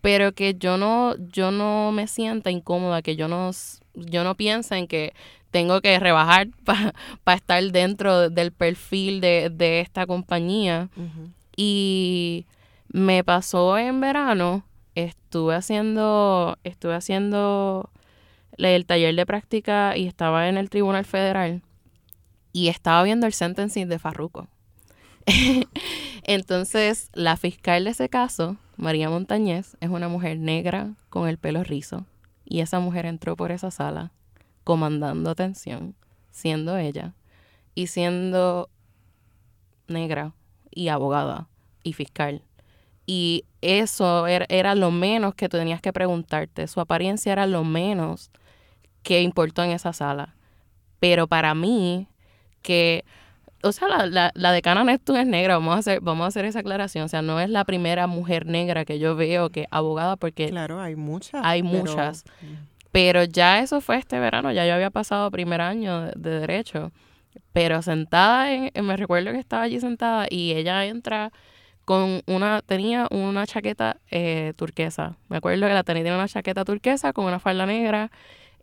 [0.00, 3.52] pero que yo no, yo no me sienta incómoda, que yo no
[3.94, 5.12] yo no pienso en que
[5.50, 6.48] tengo que rebajar
[7.24, 10.88] para estar dentro del perfil de, esta compañía.
[11.54, 12.46] Y
[12.88, 14.64] me pasó en verano,
[14.94, 17.90] estuve haciendo, estuve haciendo
[18.58, 21.62] el taller de práctica y estaba en el Tribunal Federal
[22.52, 24.48] y estaba viendo el sentencing de Farruco.
[26.24, 31.64] Entonces, la fiscal de ese caso, María Montañez, es una mujer negra con el pelo
[31.64, 32.06] rizo.
[32.44, 34.12] Y esa mujer entró por esa sala
[34.64, 35.94] comandando atención,
[36.30, 37.14] siendo ella
[37.74, 38.68] y siendo
[39.88, 40.32] negra
[40.70, 41.48] y abogada
[41.82, 42.42] y fiscal.
[43.06, 46.66] Y eso era, lo menos que tenías que preguntarte.
[46.66, 48.30] Su apariencia era lo menos
[49.02, 50.34] que importó en esa sala.
[51.00, 52.06] Pero para mí,
[52.62, 53.04] que,
[53.62, 56.44] o sea, la, la, la decana Neptune es negra, vamos a, hacer, vamos a hacer
[56.44, 57.04] esa aclaración.
[57.04, 60.48] O sea, no es la primera mujer negra que yo veo que abogada, porque...
[60.48, 61.40] Claro, hay muchas.
[61.44, 62.24] Hay muchas.
[62.92, 66.92] Pero ya eso fue este verano, ya yo había pasado primer año de, derecho.
[67.54, 71.32] Pero sentada, en, me recuerdo que estaba allí sentada y ella entra
[71.84, 75.16] con una, tenía una chaqueta eh, turquesa.
[75.28, 78.10] Me acuerdo que la tenía, una chaqueta turquesa con una falda negra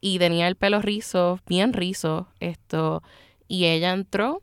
[0.02, 3.04] y tenía el pelo rizo, bien rizo, esto.
[3.48, 4.42] Y ella entró,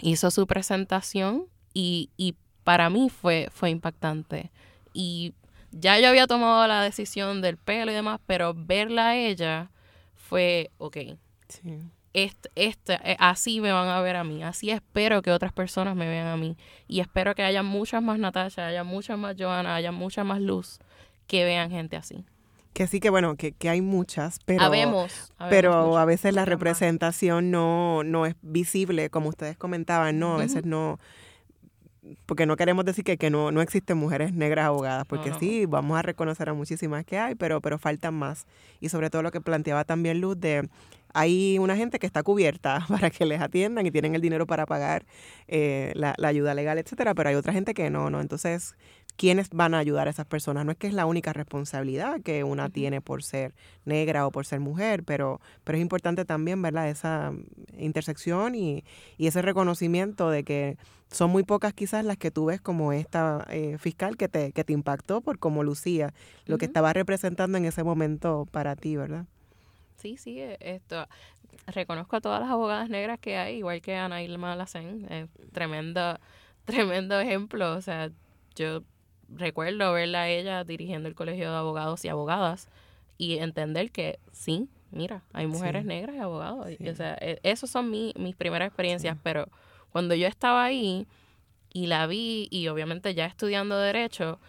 [0.00, 2.34] hizo su presentación y, y
[2.64, 4.50] para mí fue, fue impactante.
[4.92, 5.34] Y
[5.70, 9.70] ya yo había tomado la decisión del pelo y demás, pero verla a ella
[10.14, 10.96] fue, ok,
[11.48, 11.82] sí.
[12.14, 16.26] Este, así me van a ver a mí, así espero que otras personas me vean
[16.26, 16.56] a mí.
[16.88, 20.78] Y espero que haya muchas más Natasha, haya muchas más Joana, haya mucha más luz
[21.26, 22.24] que vean gente así.
[22.74, 24.70] Que sí que bueno, que, que hay muchas, pero,
[25.50, 30.64] pero a veces la representación no, no es visible, como ustedes comentaban, no, a veces
[30.64, 30.98] no,
[32.26, 35.98] porque no queremos decir que, que no, no existen mujeres negras abogadas, porque sí, vamos
[35.98, 38.46] a reconocer a muchísimas que hay, pero, pero faltan más.
[38.80, 40.68] Y sobre todo lo que planteaba también Luz de
[41.14, 44.66] hay una gente que está cubierta para que les atiendan y tienen el dinero para
[44.66, 45.04] pagar
[45.48, 48.20] eh, la, la, ayuda legal, etcétera, pero hay otra gente que no, ¿no?
[48.20, 48.74] Entonces,
[49.16, 50.64] ¿quiénes van a ayudar a esas personas?
[50.64, 53.54] No es que es la única responsabilidad que una tiene por ser
[53.84, 56.88] negra o por ser mujer, pero, pero es importante también, ¿verdad?
[56.88, 57.32] Esa
[57.78, 58.84] intersección y,
[59.18, 60.76] y ese reconocimiento de que
[61.10, 64.64] son muy pocas quizás las que tú ves como esta eh, fiscal que te, que
[64.64, 66.14] te impactó por cómo lucía,
[66.46, 69.26] lo que estaba representando en ese momento para ti, ¿verdad?
[70.02, 71.06] Sí, sí, e, esto.
[71.68, 75.06] Reconozco a todas las abogadas negras que hay, igual que Ana Ilma Lacen.
[75.08, 76.18] Eh, tremendo,
[76.64, 77.76] tremendo ejemplo.
[77.76, 78.10] O sea,
[78.56, 78.82] yo
[79.28, 82.68] recuerdo verla a ella dirigiendo el colegio de abogados y abogadas
[83.16, 86.66] y entender que sí, mira, hay mujeres negras y abogados.
[86.66, 89.48] o sea, e, esas son mi, mis primeras experiencias, pero
[89.92, 91.06] cuando yo estaba ahí
[91.72, 94.40] y la vi y obviamente ya estudiando derecho,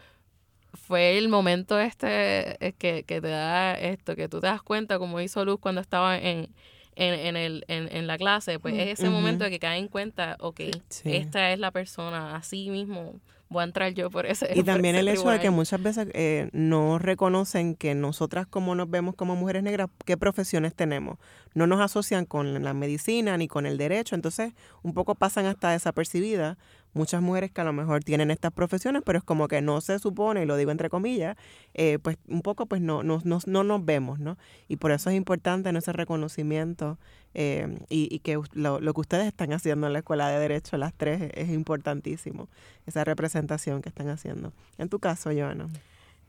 [0.74, 5.00] fue el momento este eh, que, que, te da esto, que tú te das cuenta,
[5.00, 6.50] como hizo Luz cuando estaba en,
[6.96, 9.88] en, en, el, en, en la clase, pues es ese momento de que cae en
[9.88, 10.62] cuenta, ok,
[11.06, 13.20] esta es la persona, así mismo
[13.54, 14.50] voy a entrar yo por ese.
[14.54, 18.90] Y también el hecho de que muchas veces eh, no reconocen que nosotras como nos
[18.90, 21.18] vemos como mujeres negras, qué profesiones tenemos.
[21.54, 25.72] No nos asocian con la medicina ni con el derecho, entonces un poco pasan hasta
[25.72, 26.58] desapercibidas
[26.94, 30.00] muchas mujeres que a lo mejor tienen estas profesiones, pero es como que no se
[30.00, 31.36] supone, y lo digo entre comillas,
[31.74, 34.38] eh, pues un poco pues no, no, no, no, nos vemos, ¿no?
[34.68, 36.98] Y por eso es importante ese reconocimiento
[37.34, 40.94] eh, y, que lo, lo, que ustedes están haciendo en la Escuela de Derecho, las
[40.94, 42.48] tres, es importantísimo,
[42.86, 44.54] esa representación que están haciendo.
[44.78, 45.68] En tu caso, Joana.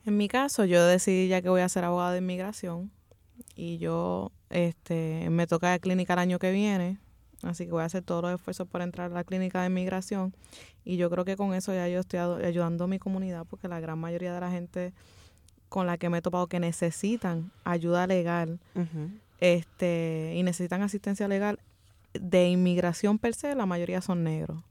[0.05, 2.91] En mi caso, yo decidí ya que voy a ser abogada de inmigración
[3.55, 6.97] y yo este, me toca de clínica el año que viene
[7.41, 10.33] Así que voy a hacer todos los esfuerzos para entrar a la clínica de inmigración.
[10.83, 13.79] Y yo creo que con eso ya yo estoy ayudando a mi comunidad porque la
[13.79, 14.93] gran mayoría de la gente
[15.69, 18.59] con la que me he topado que necesitan ayuda legal
[19.39, 21.59] este y necesitan asistencia legal
[22.13, 24.63] de inmigración per se, la mayoría son negros.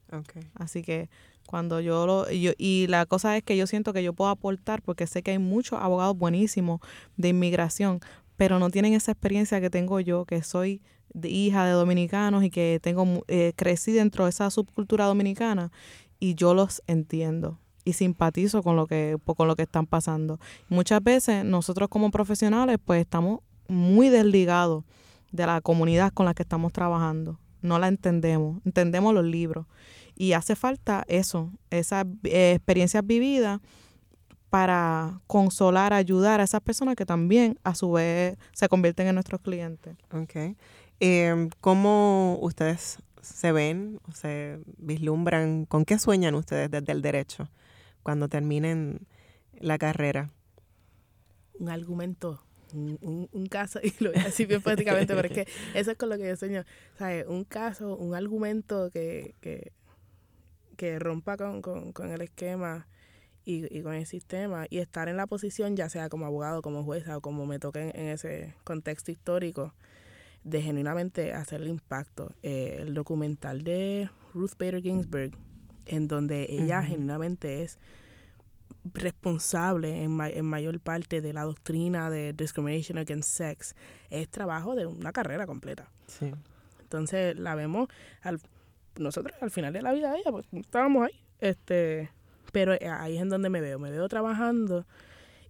[0.54, 1.10] Así que
[1.46, 4.80] cuando yo lo yo, y la cosa es que yo siento que yo puedo aportar
[4.80, 6.80] porque sé que hay muchos abogados buenísimos
[7.16, 8.00] de inmigración,
[8.36, 10.80] pero no tienen esa experiencia que tengo yo, que soy
[11.22, 15.70] hija de dominicanos y que tengo eh, crecí dentro de esa subcultura dominicana
[16.18, 20.40] y yo los entiendo y simpatizo con lo que con lo que están pasando.
[20.68, 24.84] Muchas veces nosotros como profesionales pues estamos muy desligados
[25.32, 27.38] de la comunidad con la que estamos trabajando.
[27.60, 29.66] No la entendemos, entendemos los libros
[30.16, 33.60] y hace falta eso, esas eh, experiencias vividas
[34.50, 39.40] para consolar, ayudar a esas personas que también a su vez se convierten en nuestros
[39.40, 39.96] clientes.
[40.12, 40.56] Okay.
[41.00, 45.64] Eh, ¿Cómo ustedes se ven o se vislumbran?
[45.64, 47.48] ¿Con qué sueñan ustedes desde el derecho
[48.02, 49.06] cuando terminen
[49.58, 50.30] la carrera?
[51.58, 56.08] Un argumento, un, caso, y lo voy a decir bien prácticamente, porque eso es con
[56.08, 56.64] lo que yo sueño.
[56.98, 57.26] ¿sabes?
[57.26, 59.72] Un caso, un argumento que, que,
[60.76, 62.86] que rompa con, con, con el esquema
[63.44, 66.84] y, y, con el sistema y estar en la posición, ya sea como abogado, como
[66.84, 69.74] jueza o como me toque en ese contexto histórico,
[70.44, 72.32] de genuinamente hacer el impacto.
[72.42, 75.32] Eh, el documental de Ruth Bader Ginsburg,
[75.86, 77.78] en donde ella genuinamente es
[78.92, 83.74] responsable en, en, mayor parte de la doctrina de discrimination against sex,
[84.10, 85.90] es trabajo de una carrera completa.
[86.06, 86.30] Sí.
[86.82, 87.88] Entonces la vemos,
[88.22, 88.40] al,
[88.98, 92.10] nosotros al final de la vida de ella, pues estábamos ahí, este,
[92.52, 94.86] pero ahí es en donde me veo, me veo trabajando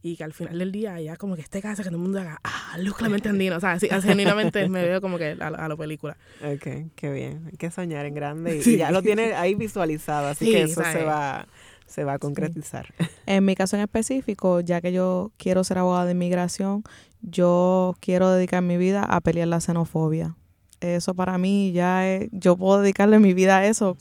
[0.00, 2.20] y que al final del día ya como que este caso que todo el mundo
[2.20, 5.68] haga, ah, Luz Clemente Andino, o sea, así, genuinamente me veo como que a, a
[5.68, 6.16] la película.
[6.42, 10.50] Ok, qué bien, hay que soñar en grande y, ya lo tiene ahí visualizado, así
[10.50, 11.46] que eso se va,
[11.86, 12.86] se va a concretizar.
[13.26, 16.84] En mi caso en específico, ya que yo quiero ser abogada de inmigración,
[17.22, 20.36] yo quiero dedicar mi vida a pelear la xenofobia.
[20.80, 23.96] Eso para mí ya es, yo puedo dedicarle mi vida a eso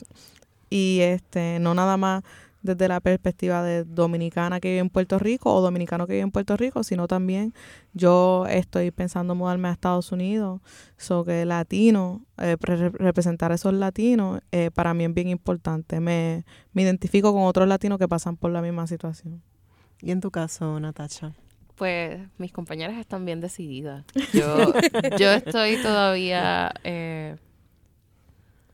[0.68, 2.22] y este no nada más
[2.64, 6.30] desde la perspectiva de dominicana que vive en Puerto Rico o dominicano que vive en
[6.30, 7.52] Puerto Rico, sino también
[7.92, 10.62] yo estoy pensando mudarme a Estados Unidos,
[10.96, 16.00] so que latino, eh, representar a esos latinos eh, para mí es bien importante.
[16.00, 19.42] Me, me identifico con otros latinos que pasan por la misma situación.
[20.00, 21.34] ¿Y en tu caso, Natacha?
[21.74, 24.06] Pues mis compañeras están bien decididas.
[24.32, 24.72] Yo,
[25.18, 27.36] yo estoy todavía eh,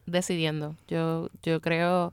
[0.06, 0.76] decidiendo.
[0.86, 2.12] Yo, yo creo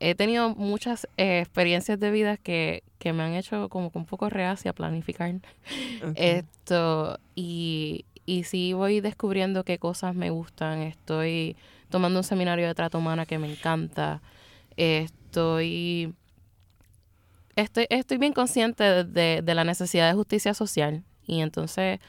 [0.00, 4.72] he tenido muchas eh, experiencias de vida que, me han hecho como un poco reacia
[4.72, 5.32] a planificar
[6.16, 10.80] esto y, y sí voy descubriendo qué cosas me gustan.
[10.80, 11.56] Estoy
[11.90, 14.22] tomando un seminario de trato humana que me encanta.
[14.76, 16.14] Estoy
[17.56, 22.00] estoy, estoy bien consciente de, de, la necesidad de justicia social y entonces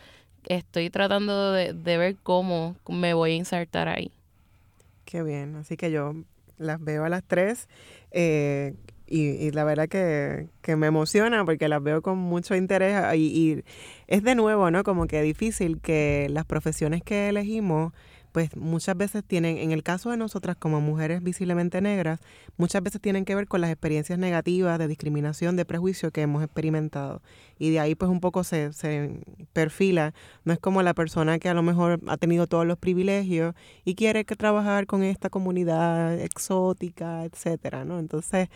[0.47, 4.11] estoy tratando de, de ver cómo me voy a insertar ahí.
[5.03, 6.13] Qué bien, así que yo
[6.61, 7.67] las veo a las tres
[8.11, 8.75] eh,
[9.07, 13.63] y, la verdad que, que, me emociona porque las veo con mucho interés y, y
[14.07, 14.83] es de nuevo, ¿no?
[14.83, 17.91] Como que difícil que las profesiones que elegimos
[18.31, 22.19] pues muchas veces tienen, en el caso de nosotras como mujeres visiblemente negras,
[22.57, 26.43] muchas veces tienen que ver con las experiencias negativas de discriminación, de prejuicio que hemos
[26.43, 27.21] experimentado.
[27.59, 29.21] Y de ahí pues un poco se, se
[29.53, 30.13] perfila,
[30.45, 33.55] no es como la persona que a lo mejor ha tenido todos los privilegios
[33.85, 37.99] y quiere que trabajar con esta comunidad exótica, etcétera, ¿no?
[37.99, 38.49] Entonces,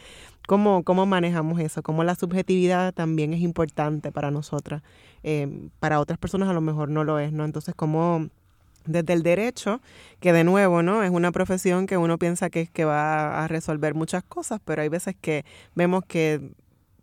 [0.47, 1.83] ¿cómo, cómo manejamos eso?
[1.83, 4.81] ¿Cómo la subjetividad también es importante para nosotras?
[5.23, 7.45] Eh, para otras personas a lo mejor no lo es, ¿no?
[7.45, 8.29] Entonces, ¿cómo
[8.85, 9.81] desde el derecho,
[10.19, 11.03] que de nuevo, ¿no?
[11.03, 14.89] Es una profesión que uno piensa que que va a resolver muchas cosas, pero hay
[14.89, 16.41] veces que vemos que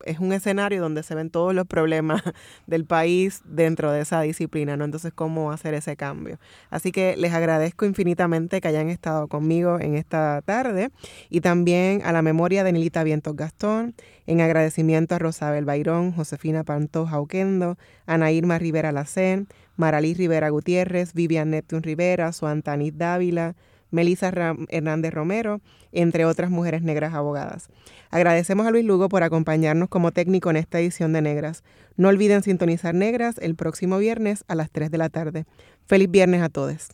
[0.05, 2.22] es un escenario donde se ven todos los problemas
[2.66, 4.85] del país dentro de esa disciplina, ¿no?
[4.85, 6.39] Entonces, ¿cómo hacer ese cambio?
[6.70, 10.91] Así que les agradezco infinitamente que hayan estado conmigo en esta tarde
[11.30, 13.95] y también a la memoria de Nilita Vientos Gastón,
[14.26, 17.76] en agradecimiento a Rosabel Bayrón, Josefina Pantoja Oquendo,
[18.07, 23.55] Ana Irma Rivera Lacén, Maralí Rivera Gutiérrez, Vivian Neptune Rivera, Suantanis Dávila,
[23.91, 24.33] Melissa
[24.68, 25.61] Hernández Romero,
[25.93, 27.68] entre otras mujeres negras abogadas.
[28.11, 31.62] Agradecemos a Luis Lugo por acompañarnos como técnico en esta edición de Negras.
[31.97, 35.45] No olviden sintonizar Negras el próximo viernes a las 3 de la tarde.
[35.87, 36.89] Feliz viernes a todos.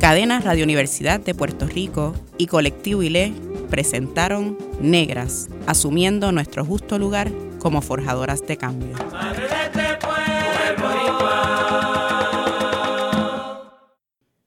[0.00, 3.32] Cadena Radio Universidad de Puerto Rico y Colectivo ILE
[3.70, 8.96] presentaron Negras, asumiendo nuestro justo lugar como forjadoras de cambio.